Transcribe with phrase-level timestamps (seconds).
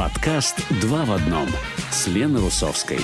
[0.00, 1.46] Подкаст «Два в одном»
[1.90, 3.00] с Леной Русовской.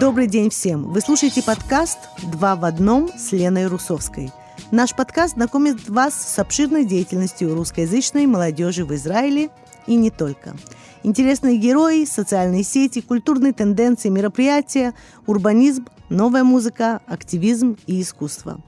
[0.00, 0.84] Добрый день всем!
[0.84, 4.32] Вы слушаете подкаст «Два в одном» с Леной Русовской.
[4.70, 9.50] Наш подкаст знакомит вас с обширной деятельностью русскоязычной молодежи в Израиле
[9.86, 10.56] и не только.
[11.02, 14.94] Интересные герои, социальные сети, культурные тенденции, мероприятия,
[15.26, 18.62] урбанизм, новая музыка, активизм и искусство.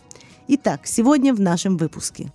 [0.49, 2.33] Итак, сегодня в нашем выпуске.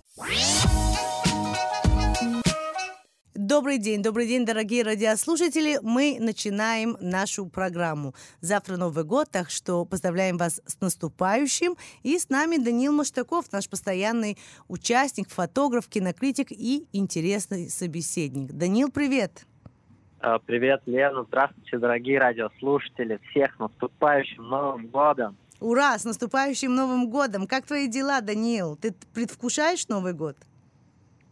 [3.34, 5.80] Добрый день, добрый день, дорогие радиослушатели.
[5.82, 8.14] Мы начинаем нашу программу.
[8.40, 11.76] Завтра Новый год, так что поздравляем вас с наступающим.
[12.04, 18.52] И с нами Даниил Маштаков, наш постоянный участник, фотограф, кинокритик и интересный собеседник.
[18.52, 19.47] Даниил, привет!
[20.20, 21.24] А, привет, Лена.
[21.28, 23.20] Здравствуйте, дорогие радиослушатели.
[23.30, 25.36] Всех наступающим Новым годом!
[25.60, 25.96] Ура!
[25.96, 27.46] С наступающим Новым годом!
[27.46, 28.76] Как твои дела, Даниил?
[28.76, 30.36] Ты предвкушаешь Новый год?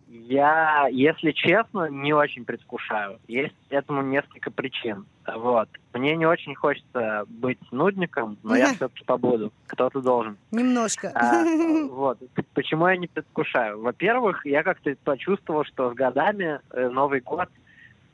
[0.08, 3.18] Я, если честно, не очень предвкушаю.
[3.26, 5.04] Есть этому несколько причин.
[5.26, 5.68] Вот.
[5.92, 9.52] Мне не очень хочется быть нудником, но я все-таки побуду.
[9.66, 10.36] Кто-то должен.
[10.52, 11.10] Немножко.
[11.12, 11.42] А,
[11.90, 12.18] вот.
[12.54, 13.80] Почему я не предвкушаю?
[13.80, 17.48] Во-первых, я как-то почувствовал, что с годами э, Новый год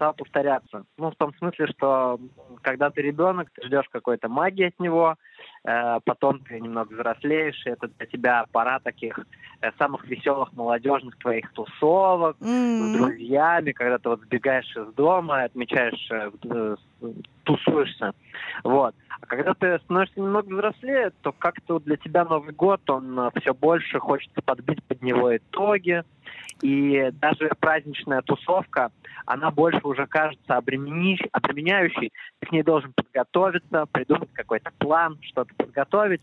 [0.02, 0.84] стал повторяться.
[0.98, 2.18] Ну, в том смысле, что
[2.62, 5.14] когда ты ребенок, ты ждешь какой-то магии от него,
[5.64, 9.16] э, потом ты немного взрослеешь, и это для тебя пора таких
[9.60, 12.94] э, самых веселых молодежных твоих тусовок mm-hmm.
[12.94, 16.76] с друзьями, когда ты вот сбегаешь из дома, отмечаешь, э,
[17.44, 18.12] тусуешься.
[18.64, 18.96] Вот.
[19.20, 23.54] А когда ты становишься немного взрослее, то как-то для тебя Новый год, он э, все
[23.54, 26.02] больше хочется подбить под него итоги,
[26.62, 28.90] и даже праздничная тусовка,
[29.26, 32.12] она больше уже кажется обременяющей.
[32.40, 36.22] Ты к ней должен подготовиться, придумать какой-то план, что-то подготовить.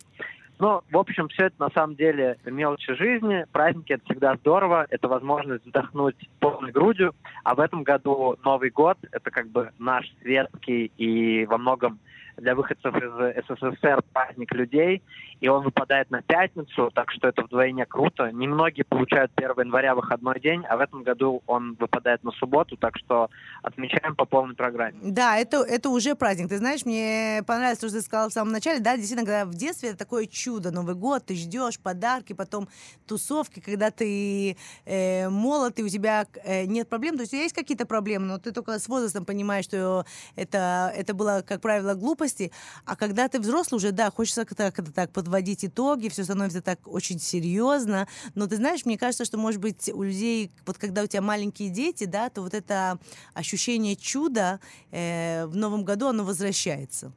[0.59, 3.45] Но, в общем, все это на самом деле мелочи жизни.
[3.53, 7.15] Праздники— это всегда здорово, это возможность вздохнуть полной грудью.
[7.45, 11.99] А в этом году Новый год— это как бы наш светский и во многом
[12.39, 15.03] для выходцев из СССР праздник людей,
[15.39, 18.31] и он выпадает на пятницу, так что это вдвойне круто.
[18.31, 22.97] Немногие получают 1 января выходной день, а в этом году он выпадает на субботу, так
[22.97, 23.29] что
[23.63, 24.97] отмечаем по полной программе.
[25.01, 26.49] Да, это, это уже праздник.
[26.49, 28.79] Ты знаешь, мне понравилось то, что ты сказал в самом начале.
[28.79, 32.67] Да, действительно, когда в детстве это такое чудо, Новый год, ты ждешь подарки, потом
[33.07, 37.15] тусовки, когда ты э, молод, и у тебя э, нет проблем.
[37.15, 41.43] То есть есть какие-то проблемы, но ты только с возрастом понимаешь, что это, это было,
[41.45, 42.51] как правило, глупость, глупости,
[42.85, 46.79] а когда ты взрослый уже, да, хочется как-то, как так подводить итоги, все становится так
[46.85, 51.07] очень серьезно, но ты знаешь, мне кажется, что, может быть, у людей, вот когда у
[51.07, 52.99] тебя маленькие дети, да, то вот это
[53.33, 54.59] ощущение чуда
[54.91, 57.11] э, в Новом году, оно возвращается.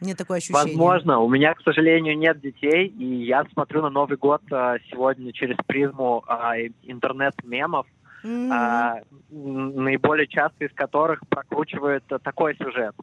[0.00, 0.62] Мне такое ощущение.
[0.62, 1.18] Возможно.
[1.18, 5.56] У меня, к сожалению, нет детей, и я смотрю на Новый год а, сегодня через
[5.66, 7.86] призму а, интернет-мемов,
[8.24, 8.52] mm-hmm.
[8.52, 12.94] а, наиболее часто из которых прокручивает такой сюжет,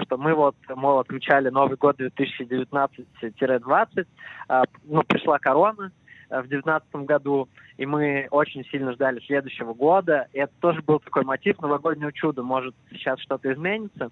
[0.00, 4.06] что мы вот, мол, отмечали Новый год 2019-20,
[4.48, 5.92] а, ну, пришла корона,
[6.30, 10.28] в девятнадцатом году, и мы очень сильно ждали следующего года.
[10.32, 12.42] И это тоже был такой мотив новогоднего чуда.
[12.42, 14.10] Может, сейчас что-то изменится.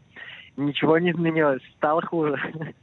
[0.57, 2.39] Ничего не изменилось, стало хуже.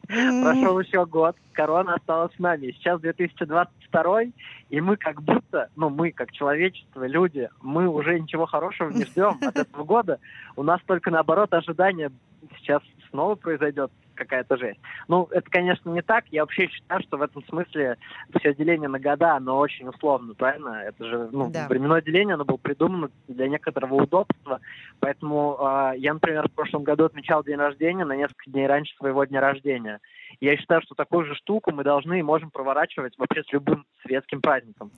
[0.08, 2.72] Прошел еще год, корона осталась с нами.
[2.72, 4.22] Сейчас 2022,
[4.70, 9.40] и мы как будто, ну мы как человечество, люди, мы уже ничего хорошего не ждем
[9.42, 10.20] от этого года.
[10.56, 12.12] У нас только наоборот ожидания
[12.60, 14.80] сейчас снова произойдет какая-то жесть.
[15.08, 16.26] Ну, это, конечно, не так.
[16.30, 17.98] Я вообще считаю, что в этом смысле
[18.38, 20.84] все деление на года, оно очень условно, правильно?
[20.86, 21.68] Это же, ну, да.
[21.68, 24.60] временное деление, оно было придумано для некоторого удобства.
[25.00, 29.24] Поэтому э, я, например, в прошлом году отмечал день рождения на несколько дней раньше своего
[29.26, 30.00] дня рождения.
[30.40, 34.42] Я считаю, что такую же штуку мы должны и можем проворачивать вообще с любым светским
[34.42, 34.92] праздником.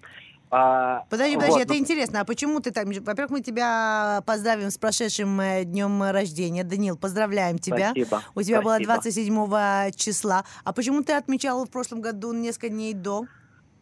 [0.52, 1.62] А, подожди, подожди, вот.
[1.64, 2.22] это интересно.
[2.22, 2.86] А почему ты так?
[2.86, 6.64] Во-первых, мы тебя поздравим с прошедшим э, днем рождения.
[6.64, 7.92] Данил, поздравляем тебя.
[7.92, 8.22] Спасибо.
[8.36, 8.64] У тебя Спасибо.
[8.64, 10.44] было 27 числа.
[10.64, 13.26] А почему ты отмечал в прошлом году несколько дней до?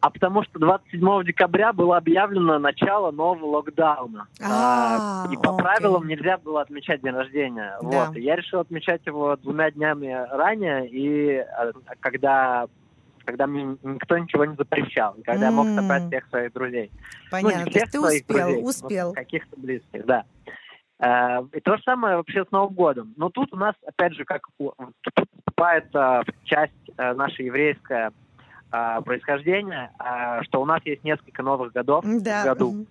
[0.04, 4.28] А потому что 27 декабря было объявлено начало нового локдауна.
[4.38, 5.62] А, и по окей.
[5.62, 7.78] правилам нельзя было отмечать день рождения.
[7.80, 8.06] Да.
[8.06, 8.16] Вот.
[8.16, 12.66] И я решил отмечать его двумя днями ранее, и э, когда
[13.24, 15.50] когда мне никто ничего не запрещал, когда mm.
[15.50, 16.90] я мог собрать всех своих друзей.
[17.30, 19.12] Понятно, ну, не всех ты своих успел, друзей, успел.
[19.12, 20.24] каких-то близких, да.
[20.98, 23.14] Э, и то же самое вообще с Новым годом.
[23.16, 24.74] Но тут у нас, опять же, как тут
[25.38, 25.86] вступает
[26.44, 28.12] часть э, наша еврейская
[28.72, 29.90] э, происхождения,
[30.42, 32.42] что у нас есть несколько новых годов да.
[32.42, 32.86] в году.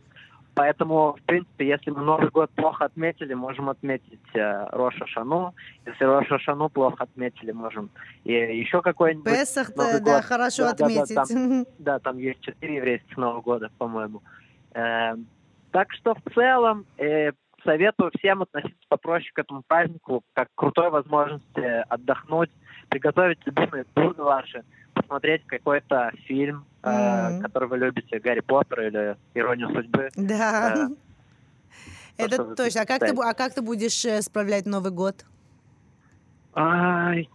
[0.55, 5.55] Поэтому, в принципе, если мы Новый год плохо отметили, можем отметить э, Роша Шану.
[5.85, 7.89] Если Роша Шану плохо отметили, можем
[8.23, 10.25] и еще какой-нибудь Песах, Новый да, год.
[10.25, 11.15] хорошо Да, да, да, отметить.
[11.15, 14.21] там- Да, там есть четыре еврейских Нового года, по-моему.
[14.75, 15.15] Э,
[15.71, 17.31] так что в целом э,
[17.63, 22.51] советую всем относиться попроще к этому празднику, как к крутой возможности отдохнуть,
[22.93, 24.63] приготовить любимые блюда ваши,
[24.93, 27.41] посмотреть какой-то фильм, э, Мгм.
[27.41, 30.09] который вы любите, Гарри Поттер или Иронию судьбы.
[30.15, 30.89] Да.
[32.17, 32.81] Э, Это точно.
[32.81, 35.25] А как, ты, а как ты будешь э, справлять Новый год?
[36.53, 37.27] Ай,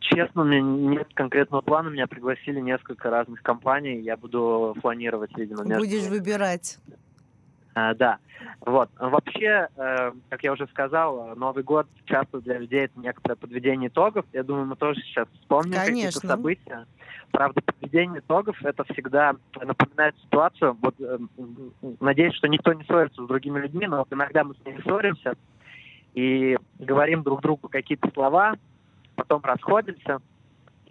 [0.00, 1.88] честно, у меня нет конкретного плана.
[1.88, 4.00] Меня пригласили несколько разных компаний.
[4.00, 6.78] Я буду планировать, видимо, между Будешь выбирать.
[7.76, 8.18] А, да,
[8.62, 8.88] вот.
[8.98, 14.24] Вообще, э, как я уже сказал, Новый год часто для людей это некоторое подведение итогов.
[14.32, 16.86] Я думаю, мы тоже сейчас вспомним какие-то события.
[17.32, 20.74] Правда, подведение итогов это всегда напоминает ситуацию.
[20.80, 21.18] Вот, э,
[22.00, 25.34] надеюсь, что никто не ссорится с другими людьми, но вот иногда мы с ними ссоримся
[26.14, 28.56] и говорим друг другу какие-то слова,
[29.16, 30.22] потом расходимся.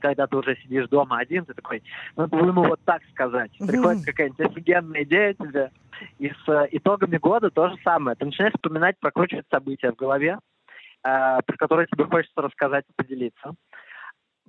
[0.05, 1.81] Когда ты уже сидишь дома один, ты такой,
[2.15, 3.51] надо было ему вот так сказать.
[3.57, 5.71] Приходит какая-нибудь офигенная идея тебе,
[6.19, 8.15] и с э, итогами года то же самое.
[8.15, 10.37] Ты начинаешь вспоминать, прокручивать события в голове,
[11.03, 13.55] э, про которые тебе хочется рассказать и поделиться.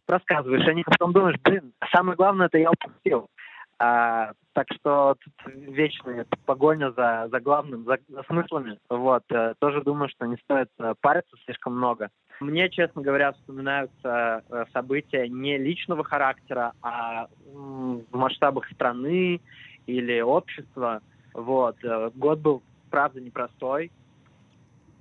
[0.06, 3.30] Рассказываешь, и потом думаешь, блин, самое главное, это я упустил.
[3.78, 8.78] А, так что тут вечная погоня за, за главным, за, за смыслами.
[8.88, 12.08] Вот, э, тоже думаю, что не стоит э, париться слишком много.
[12.40, 19.42] Мне, честно говоря, вспоминаются э, события не личного характера, а в масштабах страны
[19.86, 21.02] или общества.
[21.34, 21.76] Вот.
[21.84, 23.90] э, Год был, правда, непростой.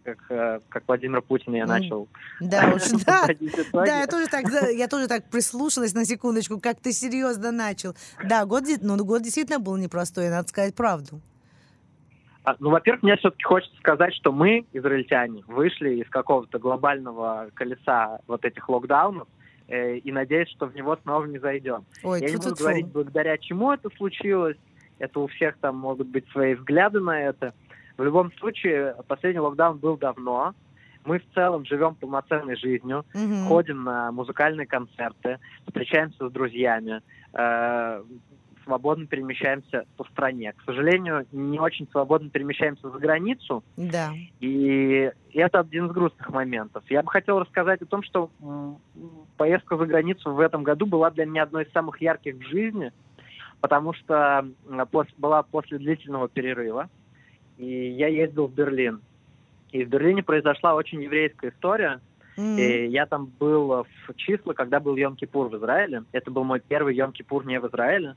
[0.05, 2.07] Как, э, как Владимир Путин я начал.
[2.39, 3.27] Да уж, да.
[3.73, 7.95] Да, я тоже так, я тоже так прислушалась на секундочку, как ты серьезно начал.
[8.23, 11.21] Да, год, ну, год действительно был непростой, надо сказать правду.
[12.43, 18.19] А, Ну, во-первых, мне все-таки хочется сказать, что мы, израильтяне, вышли из какого-то глобального колеса
[18.27, 19.27] вот этих локдаунов,
[19.67, 21.83] э, и надеюсь, что в него снова не зайдем.
[22.03, 24.57] Ой, Я не буду говорить, благодаря чему это случилось.
[24.99, 27.55] Это у всех там могут быть свои взгляды на это.
[27.97, 30.53] В любом случае, последний локдаун был давно.
[31.06, 33.45] Мы в целом живем полноценной жизнью, Мгм.
[33.47, 35.38] ходим на музыкальные концерты,
[35.68, 37.01] встречаемся с друзьями,
[37.33, 38.03] э,
[38.63, 40.51] свободно перемещаемся по стране.
[40.53, 44.09] К сожалению, не очень свободно перемещаемся за границу, Да.
[44.39, 46.83] и это один из грустных моментов.
[46.89, 48.31] Я бы хотел рассказать о том, что
[49.38, 52.91] поездка за границу в этом году была для меня одной из самых ярких в жизни,
[53.62, 54.48] потому что
[55.19, 56.89] была после длительного перерыва,
[57.57, 59.01] и я ездил в Берлин.
[59.71, 61.99] И в Берлине произошла очень еврейская история.
[62.37, 62.57] М.
[62.57, 66.03] И я там был в числа, когда был Йом-Кипур в Израиле.
[66.11, 68.15] Это был мой первый Йом-Кипур не в Израиле.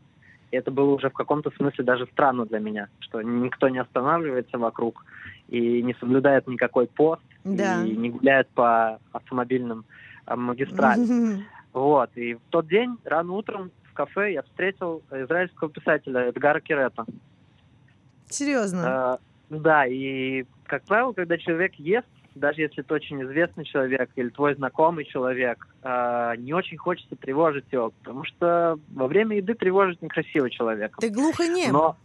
[0.50, 4.56] И это было уже в каком-то смысле даже странно для меня, что никто не останавливается
[4.58, 5.04] вокруг
[5.48, 7.84] и не соблюдает никакой пост, Да.
[7.84, 9.84] и не гуляет по автомобильным
[10.26, 11.02] а, магистралям.
[11.02, 11.44] Мгм.
[11.74, 12.10] Вот.
[12.16, 17.04] И в тот день, рано утром, в кафе я встретил израильского писателя Эдгара Кирета.
[18.28, 19.18] Серьезно.
[19.50, 24.28] Э, Да, и, как правило, когда человек ест, даже если это очень известный человек или
[24.28, 30.00] твой знакомый человек, э, не очень хочется тревожить его, потому что во время еды тревожить
[30.02, 31.00] некрасиво человека.
[31.00, 31.72] Ты глухонем.
[31.72, 31.96] Но,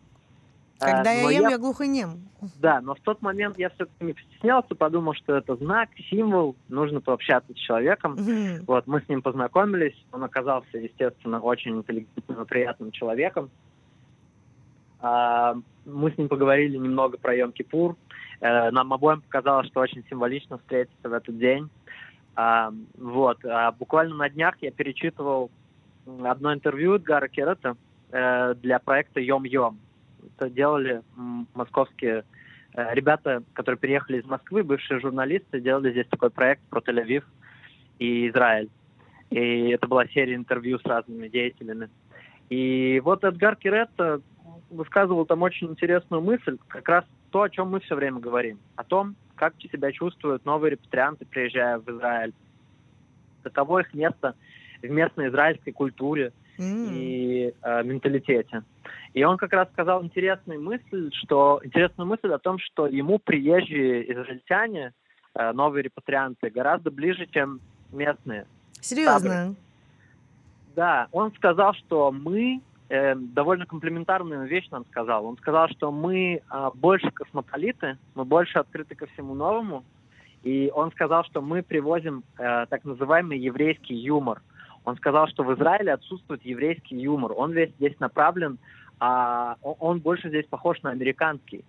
[0.80, 2.30] э, Когда я ем, я глухонем.
[2.60, 7.00] Да, но в тот момент я все-таки не постеснялся, подумал, что это знак, символ, нужно
[7.00, 8.16] пообщаться с человеком.
[8.66, 13.50] Вот, мы с ним познакомились, он оказался, естественно, очень интеллигентным и приятным человеком.
[15.04, 15.56] А,
[15.86, 17.95] Мы с ним поговорили немного про Йом-Кипур.
[18.40, 21.69] Э, Нам обоим показалось, что очень символично встретиться в этот день.
[22.36, 23.44] А, Вот.
[23.45, 25.52] А Буквально на днях я перечитывал
[26.24, 27.76] одно интервью Эдгара Керета
[28.12, 29.76] э, для проекта Йом-Йом.
[30.38, 31.02] Это делали
[31.54, 32.24] московские
[32.74, 37.24] э, ребята, которые переехали из Москвы, бывшие журналисты, делали здесь такой проект про Тель-Авив
[38.00, 38.69] и Израиль.
[39.31, 41.90] И это была серия интервью с разными деятелями.
[42.50, 44.22] И вот Эдгар Киретто
[44.70, 48.60] высказывал там очень интересную мысль, как раз то, о чем мы все время говорим.
[48.76, 52.34] О том, как себя чувствуют новые репатрианты, приезжая в Израиль.
[53.44, 54.36] Каково их место
[54.82, 56.90] в местной израильской культуре, М.
[56.92, 58.64] и э, менталитете.
[59.14, 64.12] И он как раз сказал интересную мысль, что интересную мысль о том, что ему приезжие
[64.12, 64.94] израильтяне,
[65.36, 67.60] э, новые репатрианты, гораздо ближе, чем
[67.92, 68.46] местные.
[68.82, 69.56] Серьезно.
[70.76, 75.25] Да, он сказал, что мы э, довольно комплиментарную вещь нам сказал.
[75.25, 79.83] Он сказал, что мы э, больше космополиты, мы больше открыты ко всему новому.
[80.44, 84.42] И он сказал, что мы привозим э, так называемый еврейский юмор.
[84.85, 87.31] Он сказал, что в Израиле отсутствует еврейский юмор.
[87.35, 88.57] Он весь здесь направлен,
[88.99, 91.63] а он- больше здесь похож на американский.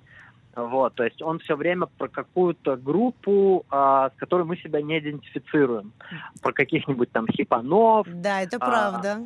[0.57, 5.01] Вот, то есть он все время про какую-то группу, а, с которой мы себя не
[5.01, 5.93] идентифицируем.
[6.43, 8.07] Про каких-нибудь там хипанов.
[8.09, 9.19] Да, это а, правда.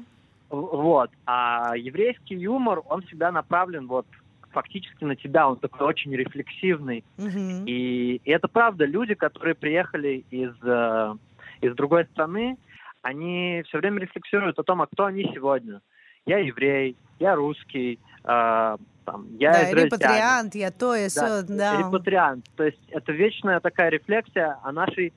[0.51, 1.11] Вот.
[1.27, 4.07] А еврейский юмор, он всегда направлен вот
[4.51, 7.05] фактически на тебя, он такой очень рефлексивный.
[7.19, 7.65] Угу.
[7.67, 11.15] И, и это правда, люди, которые приехали из, э,
[11.61, 12.57] из другой страны,
[13.03, 15.81] они все время рефлексируют о том, а кто они сегодня.
[16.27, 21.79] Я еврей, я русский, э, там, я да, репатриант, я то, и да, да.
[21.79, 22.47] Репатриант.
[22.57, 25.13] То есть это вечная такая рефлексия о нашей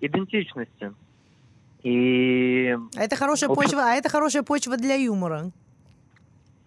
[0.00, 0.92] идентичности.
[1.86, 2.76] И...
[2.96, 5.52] А это хорошая почва, а это хорошая почва для юмора.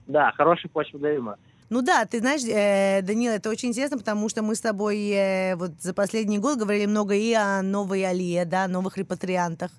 [0.08, 1.38] Да, хорошая почва для юмора.
[1.70, 5.56] Ну да, ты знаешь, э, Данил, это очень интересно, потому что мы с тобой э,
[5.58, 9.72] вот за последний год говорили много и о новой Алие, да, новых репатриантах.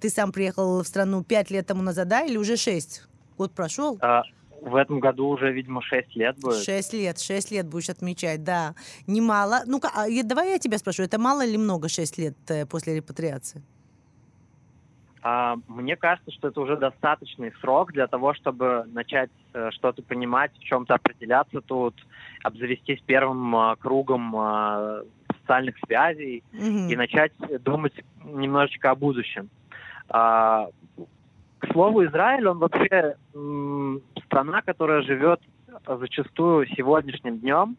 [0.00, 3.04] Ты сам приехал в страну пять лет тому назад, да, или уже шесть?
[3.38, 3.96] Год прошел?
[4.02, 4.22] А,
[4.60, 6.64] в этом году уже, видимо, шесть лет будет.
[6.64, 8.74] Шесть лет, шесть лет будешь отмечать, да.
[9.06, 9.60] Немало.
[9.66, 13.62] Ну-ка, а, давай я тебя спрошу, это мало или много шесть лет э, после репатриации?
[15.22, 20.50] А, мне кажется, что это уже достаточный срок для того, чтобы начать э, что-то понимать,
[20.58, 21.94] в чем-то определяться тут,
[22.42, 25.04] обзавестись первым э, кругом э,
[25.40, 26.88] социальных связей mm-hmm.
[26.88, 27.92] и начать думать
[28.24, 29.50] немножечко о будущем.
[30.08, 30.68] А,
[31.58, 33.16] к слову, Израиль, он вообще
[34.24, 35.40] страна, которая живет
[35.86, 37.76] зачастую сегодняшним днем,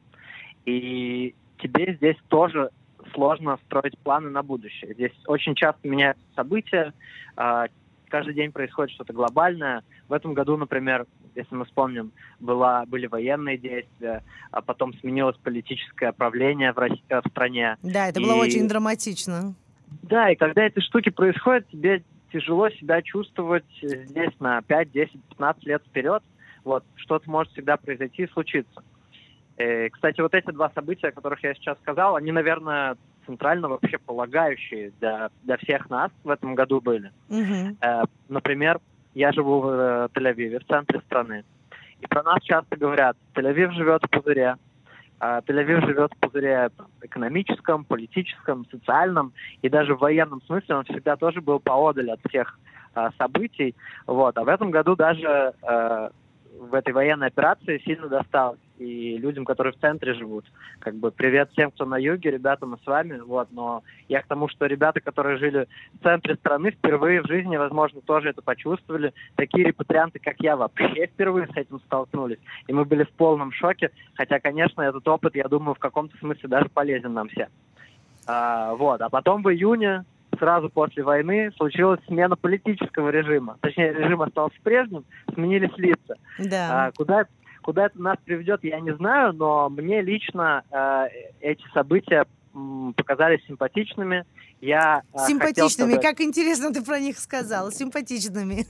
[0.65, 2.69] и тебе здесь тоже
[3.13, 4.93] сложно строить планы на будущее.
[4.93, 6.93] Здесь очень часто меняются события,
[7.37, 7.65] э,
[8.11, 9.83] каждый день происходит что-то глобальное.
[10.07, 16.11] В этом году, например, если мы вспомним, была, были военные действия, а потом сменилось политическое
[16.11, 17.77] правление в, России, в стране.
[17.81, 18.23] Да, это и...
[18.23, 19.55] было очень драматично.
[20.03, 25.65] Да, и когда эти штуки происходят, тебе тяжело себя чувствовать здесь на 5, 10, 15
[25.65, 26.23] лет вперед.
[26.63, 28.83] Вот, что-то может всегда произойти и случиться.
[29.57, 33.97] Э, кстати, вот эти два события, о которых я сейчас сказал, они, наверное, центрально вообще
[33.97, 37.11] полагающие для, для всех нас в этом году были.
[37.29, 38.09] Mm-hmm.
[38.29, 38.79] Например,
[39.13, 41.43] я живу в э, Тель-Авиве, в центре страны.
[41.99, 44.55] И про нас часто говорят, Тель-Авив живет в пузыре.
[45.19, 46.69] А Тель-Авив живет в пузыре
[47.01, 52.57] экономическом, политическом, социальном и даже в военном смысле он всегда тоже был поодаль от всех
[52.95, 53.75] а, событий.
[54.07, 54.37] Вот.
[54.37, 56.09] А в этом году даже а,
[56.57, 60.45] в этой военной операции сильно досталось и людям, которые в центре живут.
[60.79, 63.19] Как бы привет всем, кто на юге, ребята, мы с вами.
[63.19, 65.67] Вот, но я к тому, что ребята, которые жили
[65.99, 69.13] в центре страны, впервые в жизни, возможно, тоже это почувствовали.
[69.35, 72.39] Такие репатрианты, как я, вообще впервые с этим столкнулись.
[72.67, 73.91] И мы были в полном шоке.
[74.15, 77.49] Хотя, конечно, этот опыт, я думаю, в каком-то смысле даже полезен нам всем.
[78.25, 79.01] А, вот.
[79.01, 80.05] А потом в июне
[80.39, 83.57] сразу после войны случилась смена политического режима.
[83.61, 86.15] Точнее, режим остался прежним, сменились лица.
[86.39, 86.87] Да.
[86.87, 87.25] А, куда,
[87.61, 91.07] куда это нас приведет, я не знаю, но мне лично э,
[91.41, 92.25] эти события
[92.95, 94.25] показались симпатичными.
[94.59, 95.97] Я, э, симпатичными, хотел, чтобы...
[95.97, 98.65] как интересно ты про них сказал, симпатичными.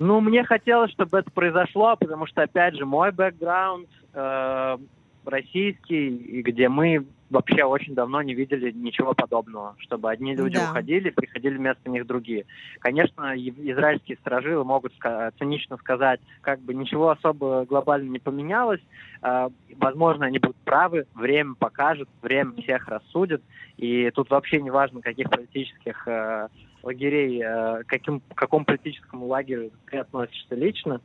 [0.00, 4.78] Ну, мне хотелось, чтобы это произошло, потому что, опять же, мой бэкграунд э,
[5.28, 10.70] российский, где мы вообще очень давно не видели ничего подобного, чтобы одни люди да.
[10.70, 12.46] уходили, приходили вместо них другие.
[12.80, 14.92] Конечно, израильские сторожилы могут
[15.38, 18.80] цинично сказать, как бы ничего особо глобально не поменялось.
[19.20, 23.42] А, возможно, они будут правы, время покажет, время всех рассудит,
[23.76, 26.48] и тут вообще не важно, каких политических э,
[26.82, 31.00] лагерей, э, каким, к какому политическому лагерю ты относишься лично.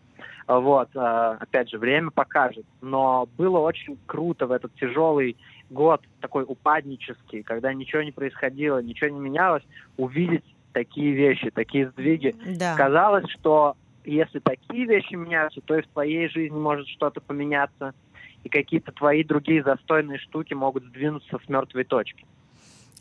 [0.47, 2.65] Вот, э, опять же, время покажет.
[2.81, 5.37] Но было очень круто в этот тяжелый
[5.69, 9.63] год, такой упаднический, когда ничего не происходило, ничего не менялось,
[9.97, 12.35] увидеть такие вещи, такие сдвиги.
[12.57, 12.75] Да.
[12.75, 13.75] Казалось, что
[14.05, 17.93] если такие вещи меняются, то и в твоей жизни может что-то поменяться,
[18.43, 22.25] и какие-то твои другие застойные штуки могут сдвинуться с мертвой точки.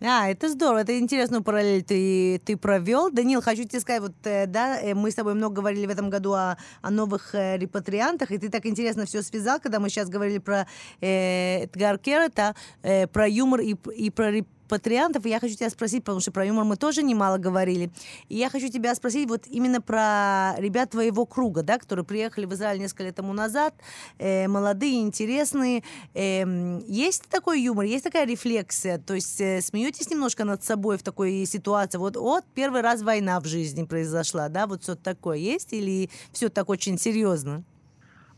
[0.05, 3.11] А, это здорово, это интересную параллель ты, ты провел.
[3.11, 6.11] Данил, хочу тебе сказать, вот, э, да, э, мы с тобой много говорили в этом
[6.11, 10.09] году о, о новых э, репатриантах, и ты так интересно все связал, когда мы сейчас
[10.09, 10.67] говорили про
[11.01, 15.27] э, Эдгар Керрета, э, про юмор и, и про репатриантов репатриантов.
[15.27, 17.91] И я хочу тебя спросить, потому что про юмор мы тоже немало говорили.
[18.29, 22.53] И я хочу тебя спросить вот именно про ребят твоего круга, да, которые приехали в
[22.55, 23.75] Израиль несколько лет тому назад,
[24.19, 25.83] э, молодые, интересные.
[26.15, 28.99] Э, есть такой юмор, есть такая рефлексия?
[28.99, 31.99] То есть э, смеетесь немножко над собой в такой ситуации?
[31.99, 35.73] Вот, вот первый раз война в жизни произошла, да, вот что-то такое есть?
[35.73, 37.65] Или все так очень серьезно?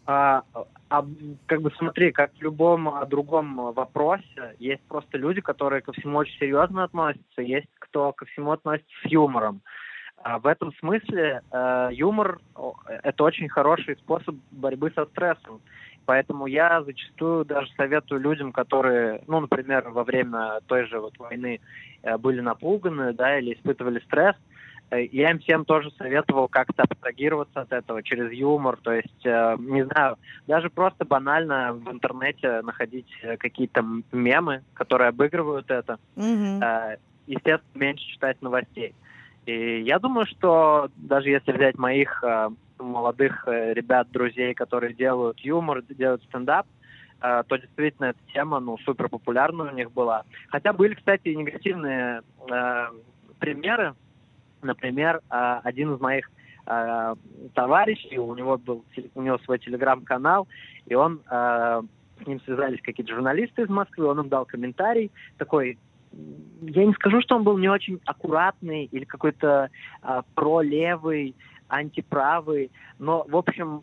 [0.06, 0.42] А,
[0.98, 1.06] а,
[1.46, 6.18] как бы смотри, как в любом а, другом вопросе, есть просто люди, которые ко всему
[6.18, 9.60] очень серьезно относятся, есть кто ко всему относится с юмором.
[10.22, 12.38] А в этом смысле э, юмор–
[13.02, 15.60] это очень хороший способ борьбы со стрессом.
[16.06, 21.60] Поэтому я зачастую даже советую людям, которые, ну, например, во время той же вот войны
[22.02, 24.53] э, были напуганы, да, или испытывали стресс, э,
[25.00, 29.84] я им всем тоже советовал как-то абстрагироваться от этого через юмор, то есть, э, не
[29.86, 33.08] знаю, даже просто банально в интернете находить
[33.38, 36.98] какие-то мемы, которые обыгрывают это, mm-hmm.
[37.26, 38.94] естественно, меньше читать новостей.
[39.46, 42.22] И я думаю, что даже если взять моих
[42.78, 46.66] молодых э, ребят, друзей, которые делают юмор, делают стендап,
[47.20, 50.24] э, то действительно эта тема, ну, супер популярна у них была.
[50.48, 52.86] Хотя были, кстати, и негативные э,
[53.38, 53.94] примеры.
[54.64, 56.30] Например, э, один из моих
[56.66, 57.14] э,
[57.54, 60.48] товарищей, у него был у него свой телеграм-канал,
[60.86, 61.82] и он э,
[62.22, 65.78] с ним связались какие-то журналисты из Москвы, он им дал комментарий такой,
[66.62, 69.70] я не скажу, что он был не очень аккуратный или какой-то
[70.02, 71.34] э, пролевый,
[71.68, 72.70] антиправый.
[72.98, 73.82] Но, в общем,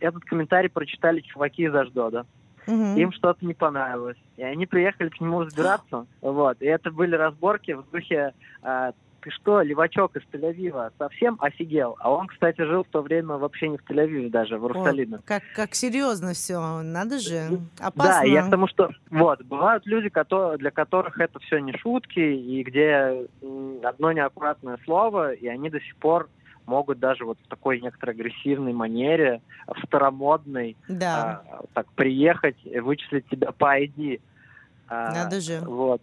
[0.00, 2.26] этот комментарий прочитали чуваки из Аждода.
[2.66, 2.96] Угу.
[2.96, 4.18] Им что-то не понравилось.
[4.36, 6.06] И они приехали к нему разбираться.
[6.20, 6.60] Вот.
[6.60, 11.96] И это были разборки в духе э, ты что, левачок из Тель-Авива, совсем офигел?
[12.00, 15.16] А он, кстати, жил в то время вообще не в Тель-Авиве даже, в Иерусалиме.
[15.16, 18.22] О, как, как серьезно все, надо же, опасно.
[18.22, 22.20] Да, я к тому, что, вот, бывают люди, которые, для которых это все не шутки,
[22.20, 23.26] и где
[23.82, 26.28] одно неаккуратное слово, и они до сих пор
[26.66, 31.42] могут даже вот в такой некоторой агрессивной манере, в старомодной, да.
[31.48, 34.20] а, так приехать, вычислить тебя по ID.
[34.88, 35.60] А, Надо же.
[35.60, 36.02] Вот.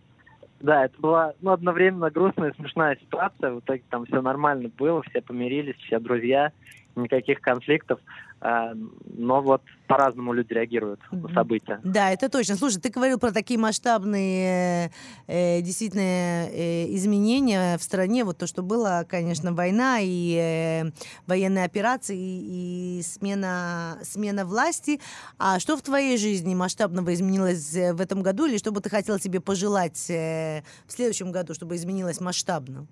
[0.65, 3.51] Да, это была ну, одновременно грустная и смешная ситуация.
[3.51, 6.51] В итоге там все нормально было, все помирились, все друзья,
[6.95, 7.99] никаких конфликтов.
[8.41, 8.73] А,
[9.17, 11.79] но вот по-разному люди реагируют на события.
[11.83, 12.55] Да, это точно.
[12.55, 14.91] Слушай, ты говорил про такие масштабные
[15.27, 18.23] э, действительно э, изменения в стране.
[18.23, 20.91] Вот то, что было, конечно, война и э,
[21.27, 24.99] военные операции и, и смена, смена власти.
[25.39, 28.45] А что в твоей жизни масштабного изменилось э, в этом году?
[28.45, 32.85] Или что бы ты хотела себе пожелать э, в следующем году, чтобы изменилось масштабно?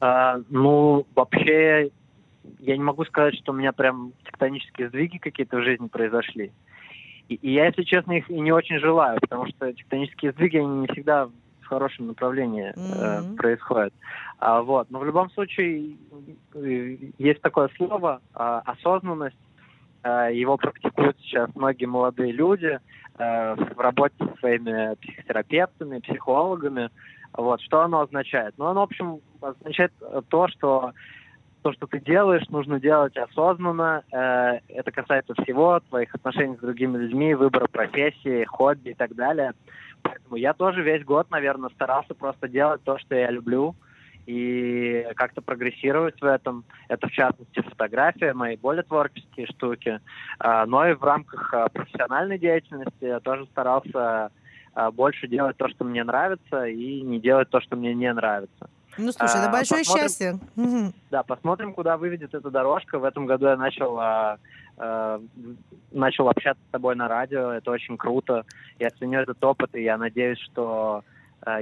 [0.00, 1.90] А, ну, вообще
[2.58, 6.52] я не могу сказать, что у меня прям тектонические сдвиги какие-то в жизни произошли.
[7.28, 10.80] И, и я, если честно, их и не очень желаю, потому что тектонические сдвиги, они
[10.80, 13.34] не всегда в хорошем направлении mm-hmm.
[13.34, 13.94] э, происходят.
[14.38, 14.90] А, вот.
[14.90, 15.96] Но в любом случае
[16.54, 19.36] э, есть такое слово э, осознанность.
[20.02, 22.78] Э, его практикуют сейчас многие молодые люди
[23.18, 26.90] э, в работе со своими психотерапевтами, психологами.
[27.34, 27.62] Вот.
[27.62, 28.54] Что оно означает?
[28.58, 29.92] Ну, оно, в общем, означает
[30.28, 30.92] то, что
[31.62, 34.02] то, что ты делаешь, нужно делать осознанно.
[34.12, 39.52] Э, это касается всего, твоих отношений с другими людьми, выбора профессии, хобби и так далее.
[40.02, 43.76] Поэтому я тоже весь год, наверное, старался просто делать то, что я люблю,
[44.26, 46.64] и как-то прогрессировать в этом.
[46.88, 50.00] Это, в частности, фотография, мои более творческие штуки.
[50.40, 54.30] Э, но и в рамках э, профессиональной деятельности я тоже старался
[54.94, 58.70] больше делать то, что мне нравится, и не делать то, что мне не нравится.
[58.98, 60.38] Ну, слушай, это а, большое посмотрим, счастье.
[61.10, 62.98] Да, посмотрим, куда выведет эта дорожка.
[62.98, 64.38] В этом году я начал, а,
[64.76, 65.20] а,
[65.90, 67.52] начал общаться с тобой на радио.
[67.52, 68.44] Это очень круто.
[68.78, 71.04] Я ценю этот опыт, и я надеюсь, что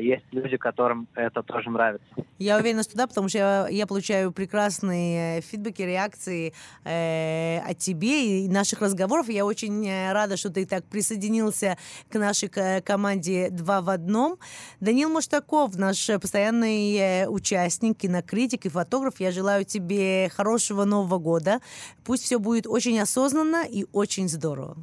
[0.01, 2.07] есть люди, которым это тоже нравится.
[2.39, 6.53] Я уверена, что да, потому что я, я получаю прекрасные э, фидбэки, реакции
[6.85, 9.29] э, от тебе и наших разговоров.
[9.29, 11.79] Я очень э, рада, что ты так присоединился
[12.11, 12.51] к нашей
[12.83, 14.39] команде «Два в одном».
[14.81, 19.21] Данил Маштаков, наш постоянный участник, кинокритик и фотограф.
[19.21, 21.61] Я желаю тебе хорошего Нового года.
[22.05, 24.77] Пусть все будет очень осознанно и очень здорово.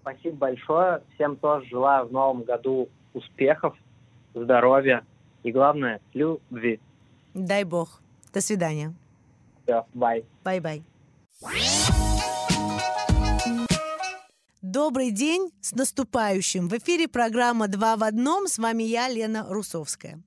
[0.00, 1.02] Спасибо большое.
[1.14, 3.76] Всем тоже желаю в новом году успехов,
[4.34, 5.04] здоровья
[5.42, 6.80] и, главное, любви.
[7.34, 8.00] Дай бог.
[8.32, 8.94] До свидания.
[9.64, 10.24] Все, bye.
[10.44, 10.82] Bye-bye.
[14.72, 16.68] Добрый день, с наступающим!
[16.68, 18.46] В эфире программа «Два в одном».
[18.46, 20.22] С вами я, Лена Русовская.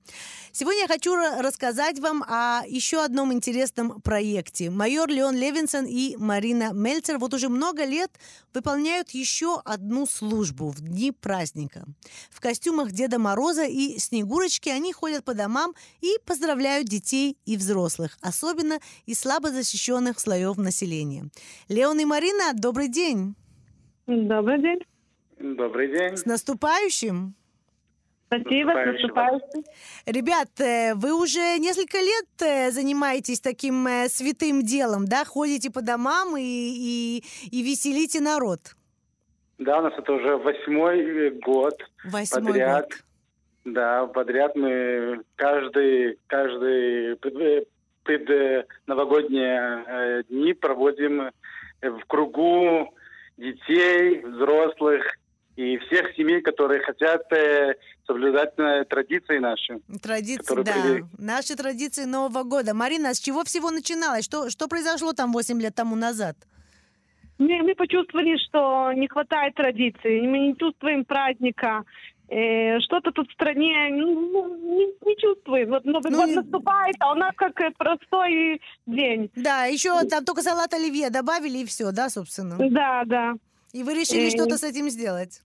[0.52, 4.68] Сегодня я хочу рассказать вам о еще одном интересном проекте.
[4.68, 8.10] Майор Леон Левинсон и Марина Мельцер вот уже много лет
[8.52, 11.86] выполняют еще одну службу в дни праздника.
[12.30, 18.18] В костюмах Деда Мороза и Снегурочки они ходят по домам и поздравляют детей и взрослых,
[18.20, 21.30] особенно из слабо защищенных слоев населения.
[21.68, 23.36] Леон и Марина, добрый день!
[24.06, 24.80] Добрый день!
[25.38, 26.16] Добрый день!
[26.16, 27.34] С наступающим!
[28.26, 29.64] Спасибо, с наступающим.
[30.04, 35.24] Ребят, э, вы уже несколько лет э, занимаетесь таким э, святым делом, да?
[35.24, 38.76] Ходите по домам и, и, и веселите народ.
[39.56, 42.90] Да, у нас это уже восьмой год восьмой подряд.
[42.90, 43.72] Год.
[43.72, 47.68] Да, подряд мы каждый, каждый пред,
[48.02, 51.30] пред новогодние дни проводим
[51.80, 52.92] в кругу
[53.36, 55.02] детей, взрослых
[55.56, 57.74] и всех семей, которые хотят э,
[58.06, 59.78] соблюдать э, традиции наши.
[60.02, 60.72] Традиции, да.
[60.72, 62.74] привели- Наши традиции Нового года.
[62.74, 64.24] Марина, с чего всего начиналось?
[64.24, 66.36] Что, что произошло там 8 лет тому назад?
[67.38, 71.82] Мы, мы почувствовали, что не хватает традиций, мы не чувствуем праздника.
[72.28, 75.68] Э, что-то тут в стране ну, ну, не, не чувствуем.
[75.70, 79.30] Вот Новый Ну, год и- наступает, а у нас как э, простой день.
[79.36, 82.56] Да, еще там только салат оливье добавили и все, да, собственно?
[82.70, 83.34] Да, да.
[83.72, 85.42] И вы решили Э, что-то с этим сделать?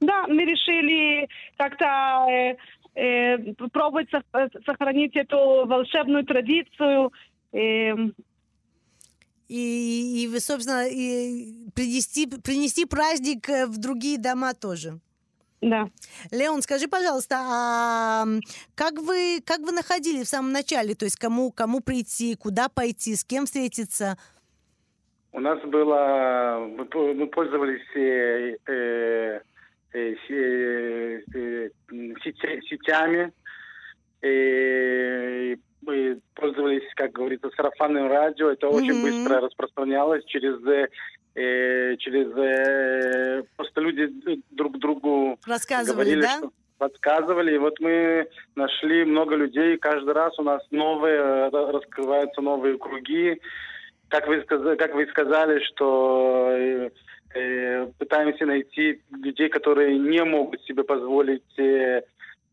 [0.00, 2.56] Да, мы решили как-то э,
[2.94, 7.12] э, попробовать сох- сохранить эту волшебную традицию.
[7.52, 8.14] Эм,
[9.48, 15.00] И, и собственно, и принести, принести праздник э, в другие дома тоже.
[15.60, 15.88] Да.
[16.30, 18.24] Леон, скажи, пожалуйста, а
[18.74, 20.94] как вы, как вы находили в самом начале?
[20.94, 24.16] То есть кому, кому прийти, куда пойти, с кем встретиться?
[25.32, 29.40] У нас было, мы, мы пользовались э, э,
[29.92, 30.14] э,
[31.34, 33.32] э, м, сетя- сетями,
[34.22, 38.50] э, мы пользовались, как говорится, сарафанным радио.
[38.50, 39.02] Это очень Мгм.
[39.02, 40.60] быстро распространялось через
[41.40, 44.10] э, через э, просто люди
[44.50, 46.38] друг другу Рассказывали, говорили, да?
[46.38, 47.54] что подсказывали.
[47.54, 48.26] И вот мы
[48.56, 49.76] нашли много людей.
[49.78, 53.40] Каждый раз у нас новые, э, ра- раскрываются новые круги.
[54.08, 56.90] Как вы, сказа- как вы сказали, что э,
[57.34, 62.02] э, пытаемся найти людей, которые не могут себе позволить э,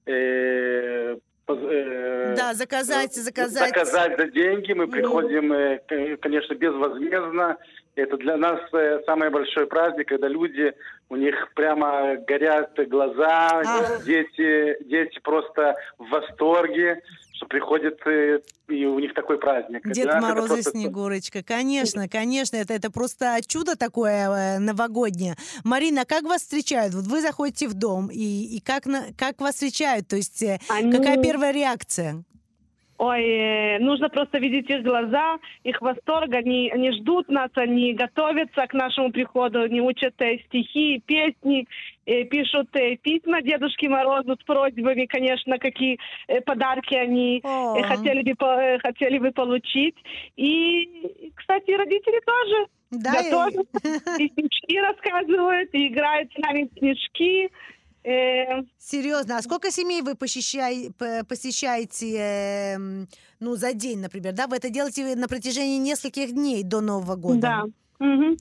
[0.05, 1.15] э,
[1.47, 3.69] э, Да, заказать, заказать.
[3.69, 4.73] заказать за деньги.
[4.73, 7.57] Мы приходим, э, к- конечно, безвозмездно.
[7.97, 10.71] Это для нас э, самый большой праздник, когда люди,
[11.09, 14.03] у них прямо горят глаза, Ага.
[14.05, 17.01] дети, дети просто в восторге,
[17.33, 19.81] что приходят, э, и у них такой праздник.
[19.91, 21.41] Дед это Мороз и просто- Снегурочка.
[21.43, 25.35] Конечно, конечно, это, это просто чудо такое э, новогоднее.
[25.63, 26.93] Марина, как вас встречают?
[26.93, 30.07] Вот вы заходите в дом, и, и как, на, как вас встречают?
[30.07, 32.23] То есть Они- какая первая реакция?
[32.99, 36.33] Ой, э, нужно просто видеть их глаза, их восторг.
[36.33, 41.67] Они, они ждут нас, они готовятся к нашему приходу, они учат э, стихи, песни,
[42.07, 42.71] э, пишут
[43.03, 45.99] письма Дедушке Морозу с просьбами, конечно, какие
[46.45, 47.79] подарки они О.
[47.83, 49.95] хотели, бы, хотели бы получить.
[50.35, 53.67] И, кстати, родители тоже Да, и- готовят,
[54.17, 57.51] и снежки рассказывают, и играют с нами в снежки.
[58.03, 62.15] Э, Серьезно, а сколько семей вы посещай- п- посещаете,
[62.75, 63.07] эм,
[63.39, 64.47] ну, за день, например, да?
[64.47, 67.41] Вы это делаете на протяжении нескольких дней до Нового года?
[67.41, 67.63] Да.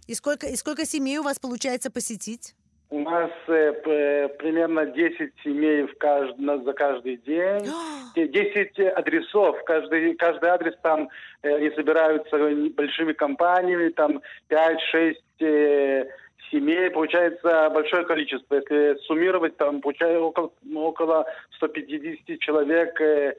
[0.07, 2.55] И сколько, и сколько семей у вас получается посетить?
[2.91, 7.67] У нас э, примерно 10 семей в кажд- за каждый день.
[8.15, 9.57] Те 10 адресов.
[9.65, 11.09] Каждый, каждый адрес там
[11.43, 12.37] э, они собираются
[12.77, 16.05] большими компаниями, там 5-6 э,
[16.51, 16.91] семей.
[16.91, 18.55] Получается большое количество.
[18.57, 23.35] Если суммировать, там получается около, около 150 человек э,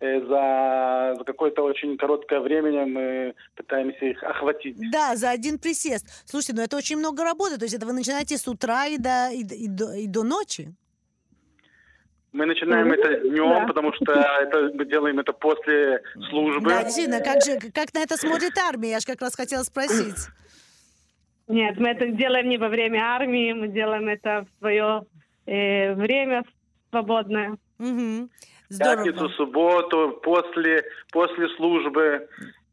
[0.00, 4.76] э, за, за какое-то очень короткое время мы пытаемся их охватить.
[4.90, 6.06] Да, за один присест.
[6.26, 7.58] Слушайте, ну это очень много работы.
[7.58, 10.22] То есть это вы начинаете с утра и до, и, до- и до, и до
[10.24, 10.68] ночи?
[12.32, 13.66] Мы начинаем Ну, это днем, да.
[13.66, 16.68] потому что это, мы делаем это после службы.
[16.68, 18.90] Да, действительно, как же, как на это смотрит армия?
[18.90, 20.28] Я же как раз хотела спросить.
[21.48, 25.02] Нет, мы это делаем не во время армии, мы делаем это в свое
[25.46, 26.44] э, время
[26.90, 27.56] свободное.
[27.78, 28.28] Пятницу,
[29.28, 29.32] Здорово.
[29.32, 32.28] субботу, после, после службы.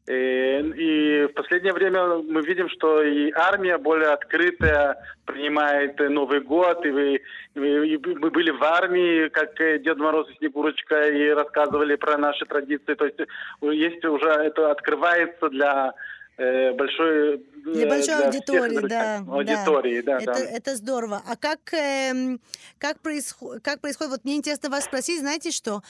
[0.08, 6.40] Э, И в последнее время мы видим, что и армия более открытая принимает э, Новый
[6.40, 6.84] год.
[6.84, 7.20] И, вы-
[7.54, 12.44] и мы были в армии, как э, Дед Мороз и Снегурочка, и рассказывали про наши
[12.44, 12.92] традиции.
[12.94, 13.20] То есть
[13.62, 15.94] есть уже это открывается для
[16.36, 17.38] большой...
[17.64, 18.88] Для э, большой всех, аудитории, э, да.
[18.88, 19.32] да.
[19.32, 20.38] Аудитории, да, это, да.
[20.38, 21.22] это здорово.
[21.26, 22.40] А как, эм,
[22.78, 24.12] как, происход- как происходит?
[24.12, 25.82] Вот мне интересно вас спросить, знаете что?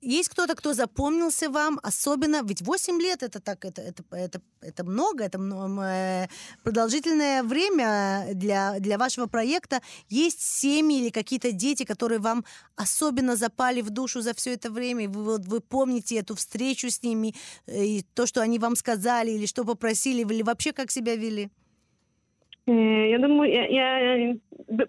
[0.00, 4.84] Есть кто-то, кто запомнился вам, особенно, ведь 8 лет это так, это, это, это, это
[4.84, 6.28] много, это мно- э,
[6.62, 9.80] продолжительное время для, для вашего проекта.
[10.10, 12.44] Есть семьи или какие-то дети, которые вам
[12.76, 17.02] особенно запали в душу за все это время, вы, вот, вы помните эту встречу с
[17.02, 17.34] ними,
[17.66, 19.93] э, и то, что они вам сказали, или что попросили,
[20.32, 21.48] или вообще как себя вели?
[22.66, 24.36] Э, Я думаю, я- я-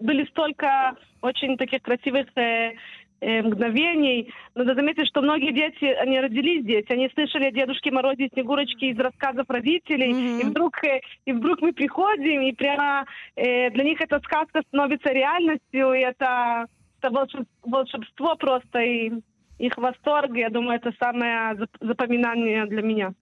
[0.00, 2.72] были столько очень таких красивых э,
[3.20, 4.30] э, мгновений.
[4.54, 8.90] Надо заметить, что многие дети, они родились здесь, они слышали о Дедушке Морозе и Снегурочке
[8.90, 10.40] из рассказов родителей, Мгм.
[10.40, 15.12] и вдруг э, и вдруг мы приходим, и прямо э, для них эта сказка становится
[15.12, 16.66] реальностью, и это,
[17.00, 19.12] это волшеб- волшебство просто, и
[19.58, 23.14] их восторг, я думаю, это самое зап- запоминание для меня.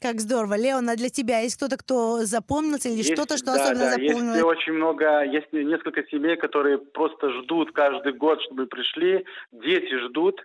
[0.00, 0.54] Как здорово.
[0.56, 3.90] Леон, а для тебя есть кто-то, кто запомнился или Есть- что-то, что да, особенно да,
[3.90, 4.34] запомнилось?
[4.36, 9.24] Есть очень много, есть несколько семей, которые просто ждут каждый год, чтобы пришли.
[9.50, 10.40] Дети ждут,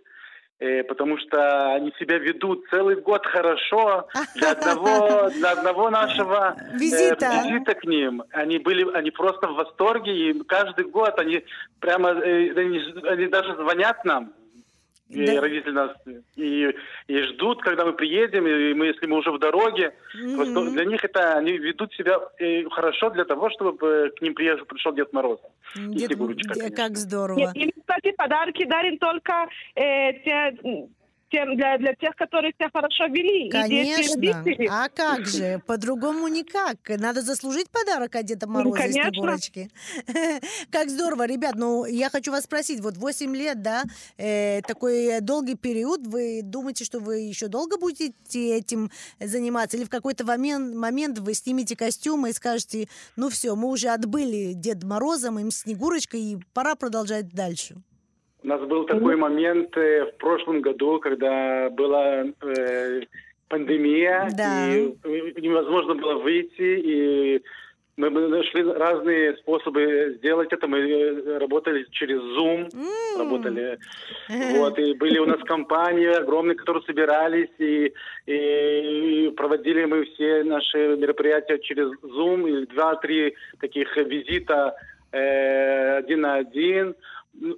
[0.60, 6.78] э, потому что они себя ведут целый год хорошо для одного, для одного нашего э,
[6.78, 7.44] Визита.
[7.46, 8.24] визита к ним.
[8.32, 11.44] Они были, они просто в восторге, и каждый год они
[11.80, 14.34] прямо, э, они, они даже звонят нам.
[15.10, 15.42] И Да.
[15.42, 15.92] родители нас
[16.38, 16.74] и,
[17.08, 19.94] и ждут, когда мы приедем, и мы, если мы уже в дороге,
[20.36, 20.74] Просто Мгм.
[20.74, 24.66] для них это они ведут себя э, хорошо для того, чтобы э, к ним приехал,
[24.66, 25.40] пришел Дед Мороз.
[25.76, 26.76] И Дед- Снегурочка, де- конечно.
[26.88, 27.38] как здорово.
[27.38, 30.56] Нет, и, кстати, подарки дарим только э, те-
[31.34, 33.48] тем, для, для тех, которые себя хорошо вели.
[33.48, 34.16] И дети, и Конечно.
[34.16, 34.68] родители.
[34.70, 35.62] А как же?
[35.66, 36.78] По-другому никак.
[36.88, 39.12] Надо заслужить подарок от Деда Мороза и конечно.
[39.12, 39.72] Снегурочки.
[40.72, 41.56] Как здорово, ребят.
[41.56, 42.82] Ну, я хочу вас спросить.
[42.82, 43.84] Вот 8 лет, да,
[44.18, 46.06] э, такой долгий период.
[46.06, 49.78] Вы думаете, что вы еще долго будете этим заниматься?
[49.78, 54.54] Или в какой-то момент, момент вы снимете костюмы и скажете, ну все, мы уже отбыли
[54.54, 57.76] Дед Морозом, им Снегурочкой, и пора продолжать дальше?
[58.44, 63.02] У нас был такой момент э, в прошлом году, когда была э,
[63.48, 64.68] пандемия, Да.
[64.68, 67.42] и э, невозможно было выйти, и
[67.96, 70.68] мы нашли разные способы сделать это.
[70.68, 73.20] Мы э, работали через Zoom, М.
[73.20, 73.78] работали
[74.58, 77.94] Вот, и были у нас компании огромные, которые собирались, и,
[78.26, 84.76] и проводили мы все наши мероприятия через Zoom, и два-три таких визита
[85.14, 86.96] э, один на один.
[87.34, 87.58] Ну,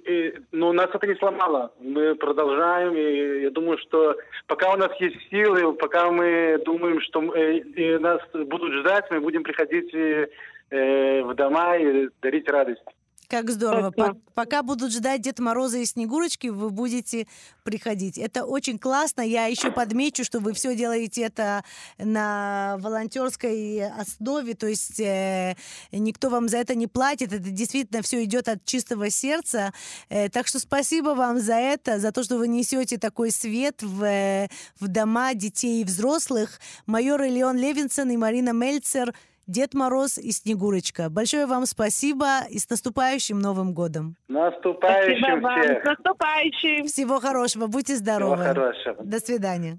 [0.52, 1.72] но нас это не сломало.
[1.80, 7.20] Мы продолжаем, и я думаю, что пока у нас есть силы, пока мы думаем, что
[7.20, 12.82] нас будут ждать, мы будем приходить э, в дома и дарить радость.
[13.28, 13.90] Как здорово.
[13.90, 14.12] Точно.
[14.12, 17.26] Пок- Пока будут ждать Дед Мороза и Снегурочки, вы будете
[17.64, 18.18] приходить.
[18.18, 19.22] Это очень классно.
[19.22, 21.64] Я еще подмечу, что вы все делаете это
[21.98, 25.56] на волонтерской основе, то есть э,
[25.90, 27.32] никто вам за это не платит.
[27.32, 29.72] Это действительно все идет от чистого сердца.
[30.08, 34.04] Э, так что спасибо вам за это, за то, что вы несете такой свет в,
[34.04, 36.60] э, в дома детей и взрослых.
[36.86, 39.14] Майор Леон Левинсон и Марина Мельцер–
[39.46, 41.08] Дед Мороз и Снегурочка.
[41.08, 44.16] Большое вам спасибо и с наступающим Новым годом.
[44.28, 45.62] Наступающим Спасибо вам.
[45.62, 45.82] всех!
[45.82, 46.86] С наступающим.
[46.86, 48.44] Всего хорошего, будьте Всего здоровы.
[48.44, 48.96] хорошего.
[49.04, 49.78] До свидания.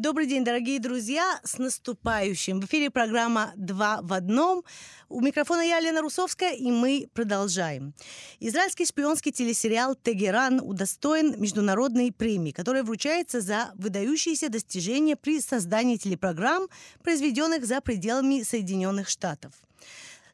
[0.00, 2.60] Добрый день, дорогие друзья, с наступающим.
[2.60, 4.62] В эфире программа «Два в одном».
[5.08, 7.94] У микрофона я, Лена Русовская, и мы продолжаем.
[8.38, 16.68] Израильский шпионский телесериал «Тегеран» удостоен международной премии, которая вручается за выдающиеся достижения при создании телепрограмм,
[17.02, 19.50] произведенных за пределами Соединенных Штатов.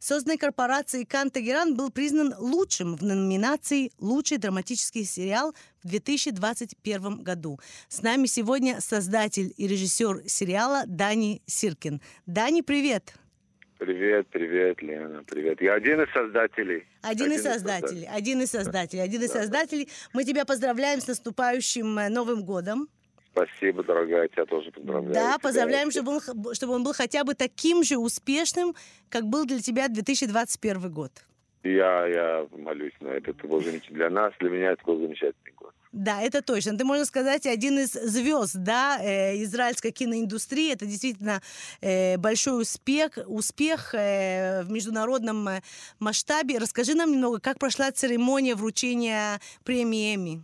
[0.04, 7.58] Созданный корпорацией Кан Тегеран был признан лучшим в номинации «Лучший драматический сериал» в 2021 году.
[7.88, 12.02] С нами сегодня создатель и режиссер сериала Дани Сиркин.
[12.26, 13.14] Дани, привет!
[13.78, 15.62] Привет, привет, Лена, привет.
[15.62, 16.84] Я один из создателей.
[17.00, 19.88] Один, из создателей, один из создателей, один из создателей.
[20.12, 22.90] Мы тебя поздравляем с наступающим э, Новым годом.
[23.34, 25.12] Спасибо, дорогая, тебя тоже поздравляю.
[25.12, 28.76] Да, поздравляем, чтобы он, чтобы он был хотя бы таким же успешным,
[29.08, 31.10] как был для тебя 2021 год.
[31.64, 33.32] Я, я молюсь на это.
[33.32, 35.72] Это был замечательный для нас, для меня это был замечательный год.
[35.90, 36.76] Да, это точно.
[36.76, 40.72] Ты, можно сказать, один из звезд да, э, израильской киноиндустрии.
[40.72, 41.40] Это действительно
[41.80, 45.60] э, большой успех, успех э, в международном э,
[45.98, 46.58] масштабе.
[46.58, 50.42] Расскажи нам немного, как прошла церемония вручения премии Эмми.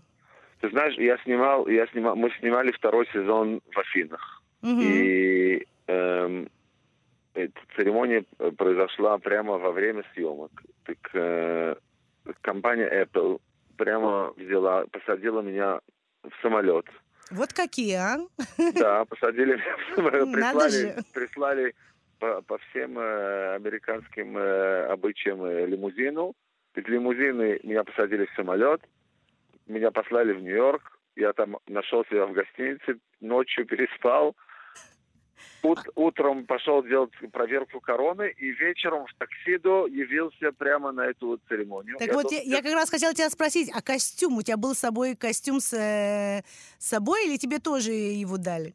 [0.60, 4.42] Ты знаешь, я снимал, я снимал, мы снимали второй сезон в Афинах.
[4.62, 4.80] Мгм.
[4.82, 6.48] И эм,
[7.34, 10.50] эта церемония э, произошла прямо во время съемок.
[10.84, 11.76] Так э,
[12.42, 13.40] компания Apple
[13.78, 15.80] прямо взяла, посадила меня
[16.22, 16.86] в самолет.
[17.30, 18.18] Вот какие, а?
[18.74, 21.74] Да, посадили меня в самолет, прислали, прислали
[22.18, 26.34] по, по всем э, американским э, обычаям э, лимузину.
[26.74, 28.82] Из лимузины меня посадили в самолет,
[29.70, 34.36] меня послали в Нью-Йорк, я там нашел себя в гостинице, ночью переспал,
[35.62, 41.40] Ут- утром пошел делать проверку короны, и вечером в таксиду явился прямо на эту вот
[41.48, 41.96] церемонию.
[41.98, 44.38] Так Я вот, тут- я, я как раз хотела тебя спросить, а костюм?
[44.38, 46.42] У тебя был с собой костюм с, э,
[46.78, 48.74] с собой или тебе тоже его дали?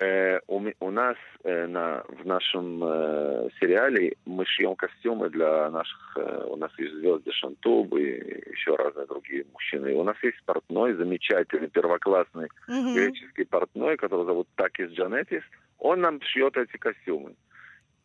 [0.00, 6.16] Э, у, нас э, на, в нашем э, сериале мы шьем костюмы для наших...
[6.46, 8.04] у нас есть звезды Шантуб и
[8.50, 9.92] еще разные другие мужчины.
[9.94, 12.94] У нас есть портной, замечательный, первоклассный Мгм.
[12.94, 15.42] греческий портной, который зовут Такис Джанетис.
[15.78, 17.34] Он нам шьет эти костюмы.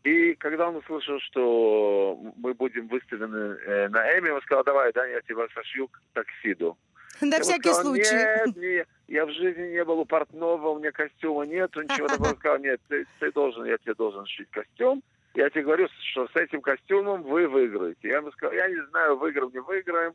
[0.04, 5.06] И когда он услышал, что мы будем выставлены э, на Эми, он сказал, давай, да,
[5.06, 6.78] я тебя сошью к таксиду.
[7.22, 8.16] На всякий сказал, случай.
[8.16, 8.88] Нет, нет.
[9.08, 12.30] Я в жизни не был у портного, у меня костюма нет, ничего такого.
[12.30, 15.04] Он сказал, нет, ты, ты должен, я тебе должен шить костюм.
[15.36, 18.08] Я тебе говорю, что с этим костюмом вы выиграете.
[18.08, 20.14] Я ему сказал, я не знаю, выиграем, не выиграем.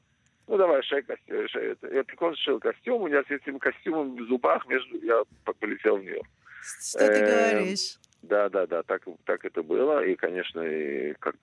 [0.48, 1.46] Ну, давай, шей костюм.
[1.48, 1.76] Шей.
[1.92, 4.96] Я так он шил костюм, у меня с этим костюмом в зубах между...
[5.04, 5.22] я
[5.60, 6.22] полетел в нее.
[6.62, 7.98] Что ты Эм, говоришь?
[8.22, 10.04] Да, да, да, так, так это было.
[10.04, 11.36] И, конечно, и как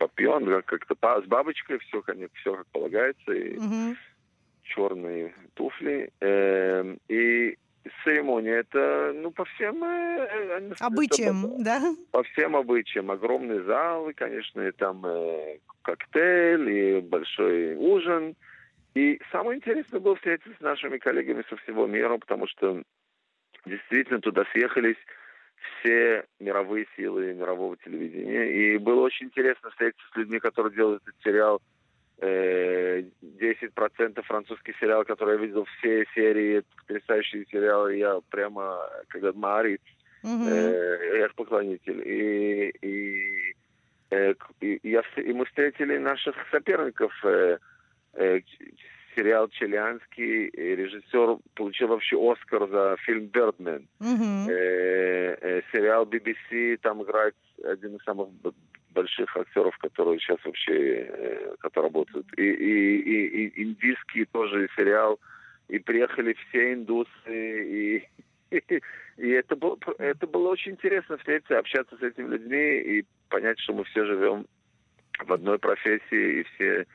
[0.62, 2.02] как- как-то с бабочкой, все,
[2.34, 3.32] все как полагается.
[3.32, 3.98] И Мгм.
[4.68, 6.12] Черные туфли.
[6.22, 7.58] Эм, и
[8.04, 9.84] церемония это, ну, по всем...
[9.84, 10.76] э, э, это
[11.60, 11.82] да?
[12.12, 13.12] по всем обычаям.
[13.12, 18.36] Огромный зал, и, конечно, и там э, коктейль, и большой ужин.
[18.96, 22.82] И самое интересное было встретиться с нашими коллегами со всего мира, потому что
[23.66, 24.98] действительно туда съехались
[25.80, 28.52] все мировые силы мирового телевидения.
[28.52, 31.62] И было очень интересно встретиться с людьми, которые делают этот сериал.
[32.20, 37.96] Э, 10% французский сериал, который я видел все серии, потрясающие сериалы.
[37.98, 39.80] Я прямо, когда Мари,
[40.24, 40.48] Мгм.
[40.48, 42.02] Э, я их поклонитель.
[42.06, 43.56] И, и,
[44.10, 47.14] э, и, я, и мы встретили наших соперников.
[47.24, 47.58] Э,
[48.14, 48.40] э,
[49.16, 53.88] сериал «Челианский», э, режиссер получил вообще Оскар за фильм «Бердмен».
[54.00, 54.48] Мгм.
[54.50, 58.30] Э, э, сериал BBC, там играет один из самых
[58.98, 62.26] больших актеров, которые сейчас вообще э, которые работают.
[62.36, 65.20] И, и, и, и индийский тоже сериал.
[65.70, 67.10] И приехали все индусы.
[67.28, 68.08] И,
[69.18, 73.74] и это, было, это было очень интересно встретиться, общаться с этими людьми и понять, что
[73.74, 74.48] мы все живем
[75.20, 76.86] в одной профессии и все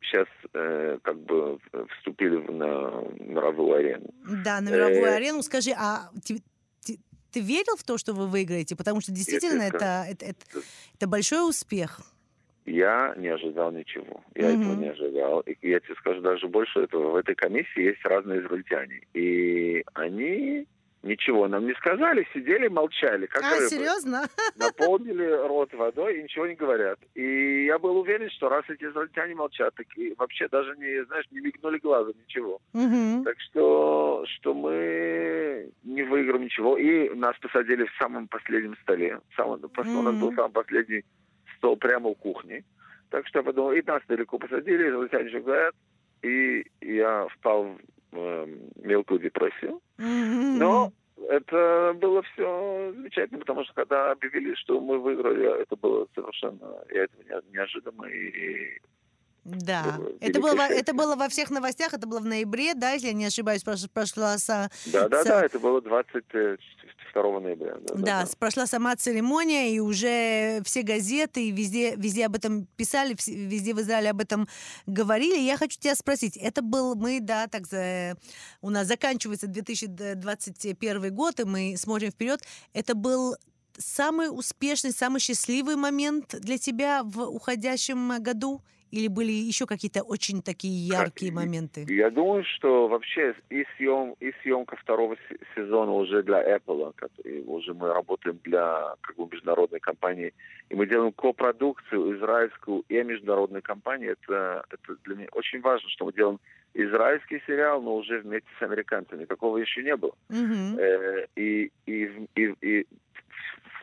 [0.00, 1.58] сейчас э, как бы
[1.96, 4.06] вступили на мировую арену.
[4.44, 5.42] Да, на мировую Э, арену.
[5.42, 6.10] Скажи, а
[7.34, 8.76] ты верил в то, что вы выиграете?
[8.76, 10.60] Потому что действительно это, это, это,
[10.94, 12.00] это большой успех.
[12.64, 14.22] Я не ожидал ничего.
[14.36, 14.62] Я Мгм.
[14.62, 15.40] этого не ожидал.
[15.40, 17.10] И я тебе скажу даже больше этого.
[17.10, 19.00] В этой комиссии есть разные израильтяне.
[19.14, 20.66] И они
[21.04, 23.26] ничего нам не сказали, сидели, молчали.
[23.26, 23.68] Как а, рыбы.
[23.68, 24.24] серьезно?
[24.56, 26.98] Наполнили рот водой и ничего не говорят.
[27.14, 31.26] И я был уверен, что раз эти израильтяне молчат, так и вообще даже не, знаешь,
[31.30, 32.60] не мигнули глазом, ничего.
[32.72, 33.24] Мгм.
[33.24, 36.76] Так что, что мы не выиграем ничего.
[36.76, 39.20] И нас посадили в самом последнем столе.
[39.36, 41.04] Самом, У нас был самый последний
[41.56, 42.64] стол прямо у кухни.
[43.10, 45.74] Так что я подумал, и нас далеко посадили, израильтяне же говорят.
[46.22, 47.78] И я впал
[48.76, 49.80] мелкую депрессию.
[49.98, 50.92] Но
[51.28, 57.04] это было все замечательно, потому что когда объявили, что мы выиграли, это было совершенно, я
[57.04, 58.78] этого не, неожиданно и
[59.44, 62.92] Да, было это было, во- это было во всех новостях, это было в ноябре, да,
[62.92, 67.74] если я не ошибаюсь, прош- прошла, са- да, да, Ца- да, это было 22 ноября.
[67.82, 72.66] Да, да, да, прошла сама церемония, и уже все газеты, и везде, везде об этом
[72.76, 74.48] писали, везде в Израиле об этом
[74.86, 75.38] говорили.
[75.38, 78.16] Я хочу тебя спросить, это был, мы, да, так, за,
[78.62, 82.40] у нас заканчивается 2021 год, и мы смотрим вперед,
[82.72, 83.36] это был
[83.76, 88.62] самый успешный, самый счастливый момент для тебя в уходящем году?
[88.94, 91.84] Или были еще какие-то очень такие яркие и- моменты?
[91.88, 97.42] Я думаю, что вообще и, съем, и съемка второго се- сезона уже для Apple, который
[97.44, 100.32] уже мы работаем для как бы международной компании,
[100.70, 106.04] и мы делаем копродукцию израильскую и международной компании, это, это для меня очень важно, что
[106.04, 106.38] мы делаем
[106.74, 109.24] израильский сериал, но уже вместе с американцами.
[109.24, 110.14] Такого еще не было.
[110.28, 110.78] Мгм.
[110.78, 112.86] Э, и, и, и, и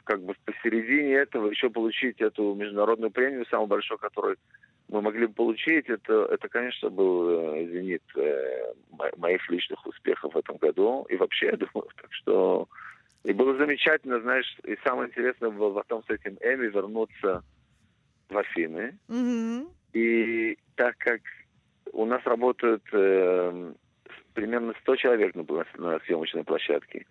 [0.05, 4.37] как бы посередине этого еще получить эту международную премию, самую большую, которую
[4.91, 10.33] мы могли бы получить, это, это конечно, был э, зенит э, мо- моих личных успехов
[10.33, 11.05] в этом году.
[11.09, 12.67] И вообще, я думаю, так что...
[13.23, 17.43] И было замечательно, знаешь, и самое интересное было потом с этим Эми вернуться
[18.29, 18.97] в Афины.
[19.07, 19.69] Мгм.
[19.93, 21.21] И так как
[21.93, 23.73] у нас работают э,
[24.33, 25.45] примерно 100 человек на,
[25.77, 27.05] на съемочной площадке,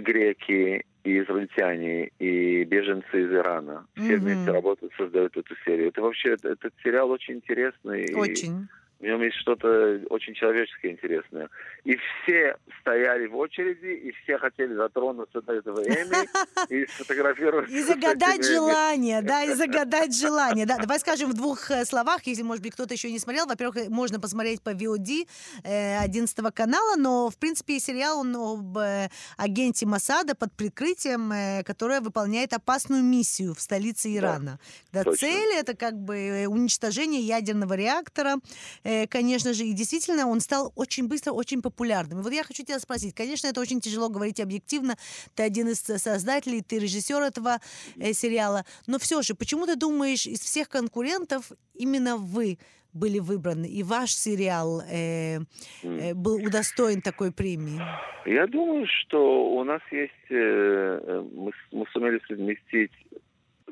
[0.00, 4.20] греки, и израильтяне, и беженцы из Ирана, все Мгм.
[4.26, 5.88] вместе работают, создают эту серию.
[5.88, 8.04] Это вообще, этот сериал очень интересный.
[8.04, 8.68] и Очень.
[9.00, 11.48] В нем есть что-то очень человеческое интересное.
[11.84, 16.28] И все стояли в очереди, и все хотели затронуться до этого Эми
[16.68, 17.74] и сфотографироваться.
[17.74, 20.66] И загадать желание, да, и загадать желание.
[20.66, 23.46] Да, давай скажем в двух э, словах, если, может быть, кто-то еще не смотрел.
[23.46, 25.26] Во-первых, э, можно посмотреть по VOD
[25.64, 31.62] э, 11 канала, но, в принципе, сериал он об э, агенте Масада под прикрытием, э,
[31.64, 34.58] которая выполняет опасную миссию в столице Ирана.
[34.92, 38.36] Да, цель это как бы э, уничтожение ядерного реактора,
[38.84, 42.20] э, конечно же, и действительно он стал очень быстро, очень популярным.
[42.20, 44.96] И вот я хочу тебя спросить, конечно, это очень тяжело говорить объективно,
[45.34, 47.58] ты один из э, создателей, ты режиссер этого
[47.96, 52.58] э, сериала, но все же, почему ты думаешь, из всех конкурентов именно вы
[52.92, 55.38] были выбраны, и ваш сериал э,
[55.82, 57.80] э, был удостоен такой премии?
[58.26, 60.12] Я думаю, что у нас есть...
[60.30, 62.92] э, э, мы, мы сумели совместить,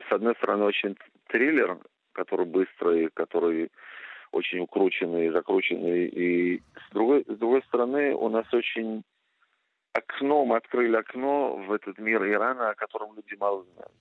[0.09, 0.97] с одной стороны, очень
[1.29, 1.79] триллер,
[2.13, 3.71] который быстрый, который
[4.33, 9.03] очень укрученный, закрученный, и с другой, с другой стороны, у нас очень
[9.93, 13.93] окно, мы открыли окно в этот мир Ирана, о котором люди мало знают.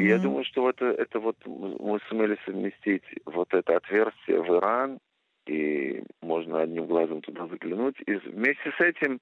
[0.00, 4.98] И я думаю, что это, это вот мы сумели совместить вот это отверстие в Иран,
[5.46, 7.96] и можно одним глазом туда заглянуть.
[8.06, 9.20] И вместе с этим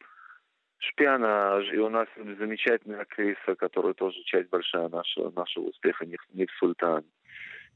[0.79, 7.05] шпионаж, и у нас замечательная актриса, которая тоже часть большая нашего, нашего успеха, Ниф, Султан.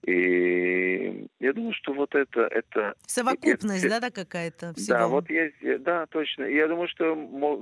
[0.07, 4.97] И я думаю, что вот это, это Совокупность, и- да, да, какая-то всего?
[4.97, 6.45] да, вот есть, э, да, точно.
[6.45, 7.15] И я думаю, что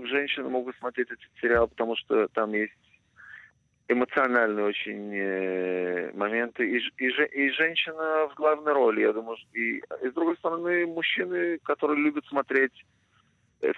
[0.06, 2.72] женщины могут смотреть этот сериал, потому что там есть
[3.88, 6.68] эмоциональные очень э, моменты.
[6.68, 9.36] И, и, и женщина в главной роли, я думаю.
[9.54, 12.72] И, и с другой стороны, мужчины, которые любят смотреть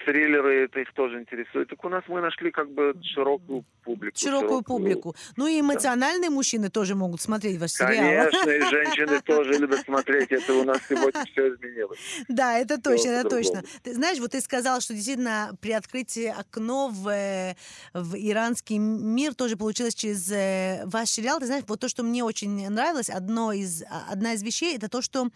[0.05, 1.69] триллеры, это их тоже интересует.
[1.69, 4.19] Так у нас мы нашли как бы широкую публику.
[4.19, 5.15] Широкую публику.
[5.37, 8.31] Ну и эмоциональные мужчины тоже могут смотреть ваш сериал.
[8.31, 10.31] Конечно, и женщины тоже любят смотреть.
[10.33, 11.99] Это у нас сегодня все изменилось.
[12.29, 13.63] Да, это точно, это точно.
[13.83, 17.55] Ты знаешь, вот ты сказал, что действительно при открытии окно в, э,
[17.95, 21.41] в иранский мир тоже получилось через э, ваш сериал.
[21.41, 24.89] Ты знаешь, вот то, что мне очень нравилось, одно из, а- одна из вещей, это
[24.89, 25.29] то, что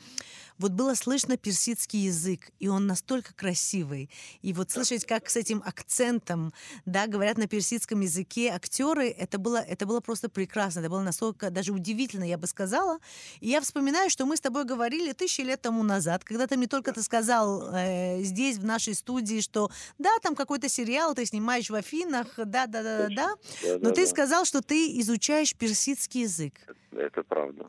[0.63, 4.09] вот было слышно персидский язык, и он настолько красивый.
[4.43, 6.53] И вот слышать, как с этим акцентом,
[6.87, 11.51] да, говорят на персидском языке актеры, это было, это было просто прекрасно, это было настолько
[11.51, 12.99] даже удивительно, я бы сказала.
[13.41, 16.69] И я вспоминаю, что мы с тобой говорили тысячи лет тому назад, когда ты мне
[16.69, 21.71] только ты сказал э, здесь, в нашей студии, что да, там какой-то сериал ты снимаешь
[21.71, 23.15] в Афинах, да, да, да, да, да.
[23.63, 24.07] Да, Но да, ты да.
[24.07, 26.55] сказал, что ты изучаешь персидский язык.
[26.93, 27.67] Это правда.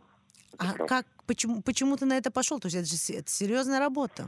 [0.53, 0.85] Это А правда.
[0.87, 2.59] как, почему, почему ты на это пошел?
[2.59, 4.24] То есть это же это серьезная работа.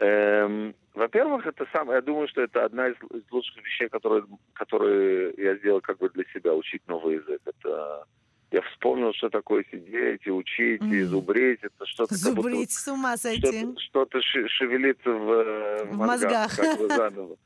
[0.00, 5.32] Эм, во-первых, это сам, я думаю, что это одна из, из лучших вещей, которые, которые
[5.36, 7.40] я сделал как бы для себя, учить новый язык.
[7.44, 8.04] Это
[8.50, 11.60] я вспомнил, что такое сидеть и учить, и зубрить.
[11.62, 13.66] Это что-то как будто Зубрить, с ума сойти.
[13.78, 16.56] что-то, ше- шевелится в, э, В в мозгах, мозгах.
[16.56, 17.36] как бы заново.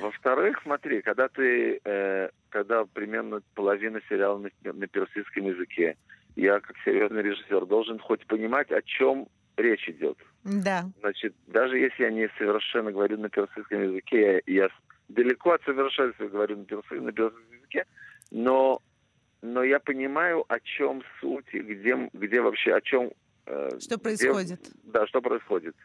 [0.00, 5.96] Во-вторых, смотри, когда ты, э, когда примерно половина сериала на, на персидском языке,
[6.36, 10.18] я как серьезный режиссер должен хоть понимать, о чем речь идет.
[10.44, 10.84] Да.
[11.00, 14.68] Значит, даже если я не совершенно говорю на персидском языке, я, я
[15.08, 17.84] далеко от совершенства говорю на, перси- на персидском языке,
[18.30, 18.80] но,
[19.42, 23.12] но я понимаю, о чем суть, и где, где вообще, о чем...
[23.46, 24.60] э, Что где- происходит?
[24.84, 25.76] да, что происходит.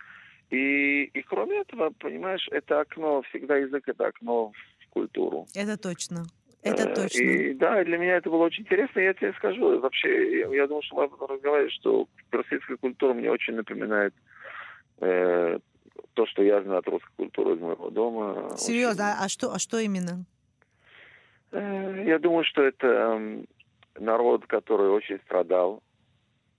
[0.50, 5.46] И, и кроме этого, понимаешь, это окно, всегда язык это окно в культуру.
[5.54, 6.24] Это точно.
[6.68, 7.20] Это Э, точно.
[7.22, 9.00] И да, для меня это было очень интересно.
[9.00, 13.14] Я тебе скажу, вообще, я, я думал, что мы об этом разговаривали, что персидская культура
[13.14, 14.14] мне очень напоминает
[15.00, 15.60] э,
[16.14, 18.56] то, что я знаю от русской культуры из моего дома.
[18.58, 20.26] Серьезно, Очень- а, что, а что именно?
[21.52, 23.20] Э, я думаю, что это
[24.00, 25.82] народ, который очень страдал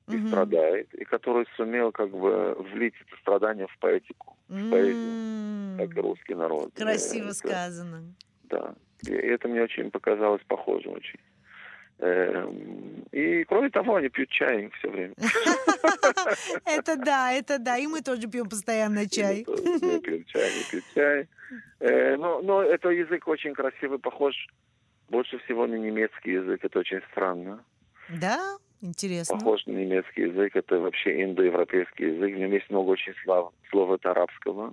[0.09, 0.28] и Мгм.
[0.28, 6.00] страдает, и который сумел как бы влить это страдание в поэтику, в поэзию, как и
[6.00, 6.70] русский народ.
[6.74, 8.14] Э, Красиво сказано.
[8.44, 8.74] Да.
[9.07, 11.20] И это мне очень показалось похожим очень.
[12.01, 15.14] Эм, И кроме того, они пьют чай все время.
[16.64, 17.76] Это да, это да.
[17.78, 19.44] И мы тоже пьем постоянно чай.
[19.46, 21.28] Не пьют чай, не пьют чай.
[21.80, 24.34] Э, Но, это язык очень красивый, похож
[25.09, 26.64] больше всего на немецкий язык.
[26.64, 27.64] Это очень странно.
[28.20, 28.59] Да?
[28.80, 29.38] Интересно.
[29.38, 30.55] Похож на немецкий язык.
[30.55, 32.34] Это вообще индоевропейский язык.
[32.34, 34.72] В нем есть много очень слов, слов от арабского.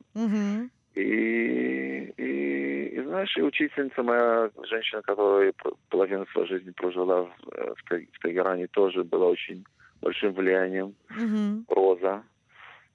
[0.96, 5.54] И, и, и знаешь, и учительница моя, женщина, которая
[5.90, 9.66] половину своей жизни прожила в, э, в, в Тегеране, тоже была очень
[10.02, 10.96] большим влиянием.
[11.10, 11.66] Мгм.
[11.68, 12.24] Роза,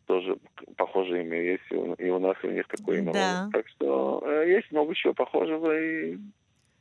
[0.06, 0.38] тоже
[0.76, 3.12] похожее имя есть, и у, нас, и у них такое имя.
[3.12, 3.50] Да.
[3.52, 6.18] Так что э, есть много чего похожего, и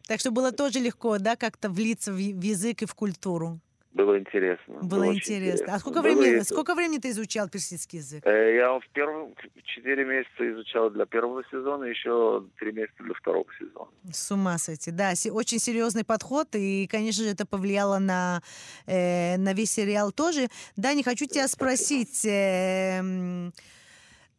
[0.07, 3.59] Так что было тоже легко, да, как-то влиться в язык и в культуру.
[3.91, 4.75] Было интересно.
[4.81, 5.73] Было очень интересно.
[5.73, 6.45] А сколько Было времени, это.
[6.45, 8.23] сколько времени ты изучал персидский язык?
[8.25, 9.33] Э, Я в первом
[9.63, 13.89] четыре месяца изучал для первого сезона, еще три месяца для второго сезона.
[14.13, 18.41] С ума сойти, да, очень серьезный подход, и, конечно же, это повлияло на,
[18.85, 20.49] э, на весь сериал тоже.
[20.77, 23.01] Да, не хочу тебя спросить, э,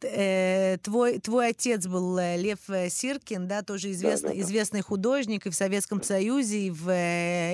[0.03, 4.41] э, твой, твой отец был э, Лев э, Сиркин, да, тоже известный, да, да.
[4.41, 6.89] известный художник и в Советском Союзе, и в,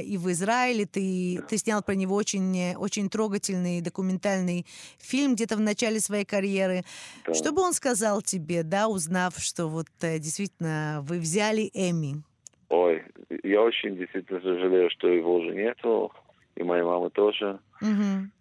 [0.02, 0.86] и в Израиле.
[0.86, 4.66] Ты, ты снял про него очень, очень трогательный документальный
[5.00, 6.84] фильм где-то в начале своей карьеры.
[7.26, 7.34] Да.
[7.34, 12.24] Что бы он сказал тебе, да, узнав, что вот действительно вы взяли Эми?
[12.70, 13.04] Ой,
[13.44, 16.12] я очень действительно сожалею, что его уже нету,
[16.56, 17.60] и моей мамы тоже.
[17.82, 18.32] Мгм.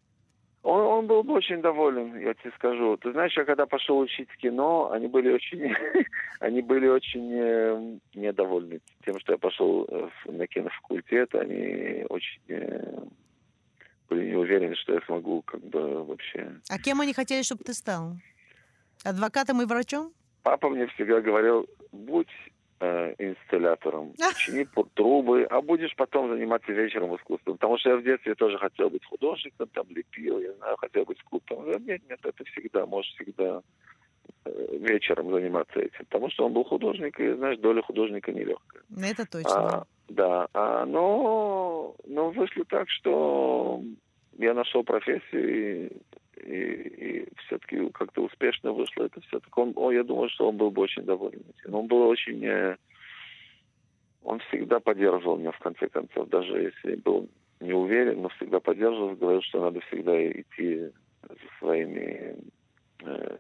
[0.67, 2.97] Он, он был бы очень доволен, я тебе скажу.
[2.97, 5.73] Ты знаешь, я когда пошел учить кино, они были очень,
[6.41, 11.33] они были очень э, недовольны тем, что я пошел э, на кинофакультет.
[11.37, 12.99] Они очень э,
[14.09, 16.57] были не уверены, что я смогу как бы вообще.
[16.69, 18.17] А кем они хотели, чтобы ты стал?
[19.05, 20.13] Адвокатом и врачом?
[20.43, 22.27] Папа мне всегда говорил, будь
[22.81, 27.55] э, инсталлятором, чини трубы, а будешь потом заниматься вечером искусством.
[27.57, 31.19] Потому что я в детстве тоже хотел быть художником, там лепил, я знаю, хотел быть
[31.21, 31.85] скульптором.
[31.85, 33.63] Нет, нет, это всегда, можешь всегда
[34.45, 36.05] э, вечером заниматься этим.
[36.07, 38.83] Потому что он был художник, и, знаешь, доля художника нелегкая.
[39.03, 39.81] Это точно.
[39.81, 43.83] А, да, а, но, но вышло так, что
[44.39, 45.93] я нашел профессию, и
[46.45, 49.41] и, и все-таки как-то успешно вышло это все.
[49.41, 51.75] Так он, о, я думаю, что он был бы очень доволен этим.
[51.75, 52.45] Он был очень...
[52.45, 52.77] Э,
[54.23, 57.29] он всегда поддерживал меня, в конце концов, даже если был
[57.61, 60.91] не уверен, но всегда поддерживал, говорил, что надо всегда идти
[61.23, 62.37] со своими
[63.03, 63.37] э,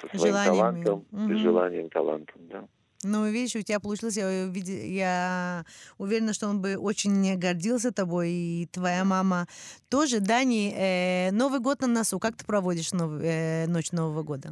[0.00, 0.56] со своим Желаниями.
[0.56, 1.32] талантом угу.
[1.32, 2.64] и желанием, талантом, да.
[3.02, 5.64] Ну, видишь, у тебя получилось, я, я
[5.96, 9.46] уверена, что он бы очень гордился тобой, и твоя мама
[9.88, 10.20] тоже.
[10.20, 14.50] Дани, э, Новый год на носу, как ты проводишь нов, э, ночь Нового года?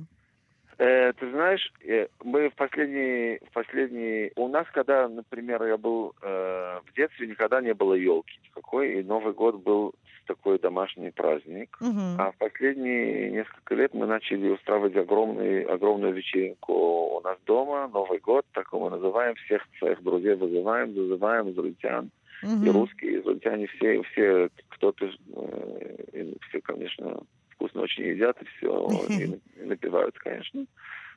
[0.79, 4.33] Э, ты знаешь, э, мы в последний, в последний...
[4.37, 9.03] У нас, когда, например, я был э, в детстве, никогда не было елки никакой, и
[9.03, 9.95] Новый год был
[10.29, 11.77] такой домашний праздник.
[11.81, 12.01] Угу.
[12.19, 16.73] А в последние несколько лет мы начали устраивать огромный, огромную вечеринку
[17.17, 22.11] у нас дома, Новый год, так мы называем, всех своих друзей вызываем, вызываем израильтян.
[22.43, 22.65] Угу.
[22.65, 27.21] И русские, израильтяне, все, все кто-то, э, все, конечно,
[27.51, 30.67] вкусно очень едят и все, и напивают, конечно.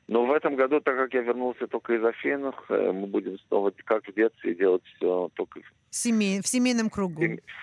[0.08, 3.72] Но в этом году, так как я вернулся только из Афин, э, мы будем снова,
[3.84, 7.22] как в детстве, делать все только Семей, в семейном кругу.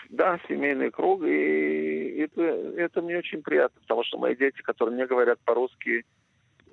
[0.10, 1.24] Да, семейный круг.
[1.24, 6.06] И это, это мне очень приятно, потому что мои дети, которые не говорят по-русски,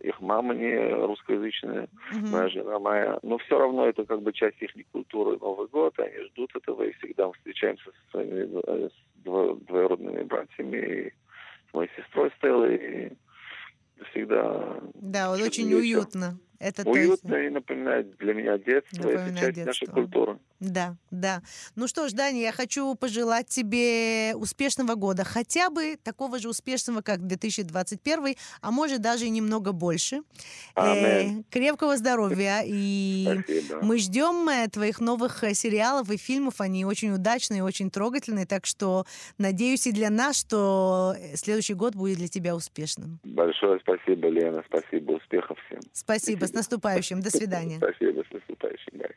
[0.02, 4.60] их мама не русскоязычная, uh моя жена моя, но все равно это как бы часть
[4.60, 8.88] их культуры Новый год, они ждут этого, и всегда мы встречаемся со своими э,
[9.24, 11.12] двоюродными братьями, и
[11.70, 13.12] с моей сестрой Стеллой, и
[14.10, 14.80] всегда...
[14.94, 16.38] Да, вот очень уютно.
[16.58, 17.34] Это Уютно точно.
[17.36, 18.96] и напоминает для меня детство.
[18.96, 19.66] Напоминает это часть детство.
[19.66, 20.38] нашей культуры.
[20.60, 21.42] Да, да.
[21.74, 25.24] Ну что ж, Даня, я хочу пожелать тебе успешного года.
[25.24, 30.22] Хотя бы такого же успешного, как 2021, а может даже и немного больше.
[30.74, 32.62] Э, крепкого здоровья.
[32.66, 33.84] И Спасибо.
[33.84, 36.60] мы ждем э, твоих новых э, сериалов и фильмов.
[36.60, 38.46] Они очень удачные, очень трогательные.
[38.46, 39.04] Так что
[39.38, 43.20] надеюсь и для нас, что э, следующий год будет для тебя успешным.
[43.24, 44.64] Большое спасибо, Лена.
[44.66, 45.12] Спасибо.
[45.12, 45.80] Успехов всем.
[45.92, 46.46] Спасибо.
[46.46, 47.20] С наступающим.
[47.20, 47.76] До свидания.
[47.76, 48.24] Спасибо.
[48.28, 48.98] С наступающим.
[48.98, 49.10] Бай.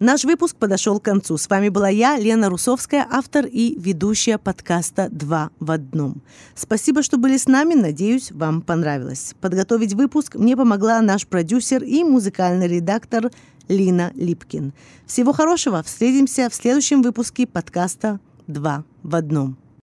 [0.00, 1.36] Наш выпуск подошел к концу.
[1.36, 6.22] С вами была я, Лена Русовская, автор и ведущая подкаста «Два в одном».
[6.54, 7.74] Спасибо, что были с нами.
[7.74, 9.34] Надеюсь, вам понравилось.
[9.40, 13.32] Подготовить выпуск мне помогла наш продюсер и музыкальный редактор
[13.68, 14.72] Лина Липкин.
[15.04, 15.82] Всего хорошего.
[15.82, 19.58] Встретимся в следующем выпуске подкаста «Два в одном».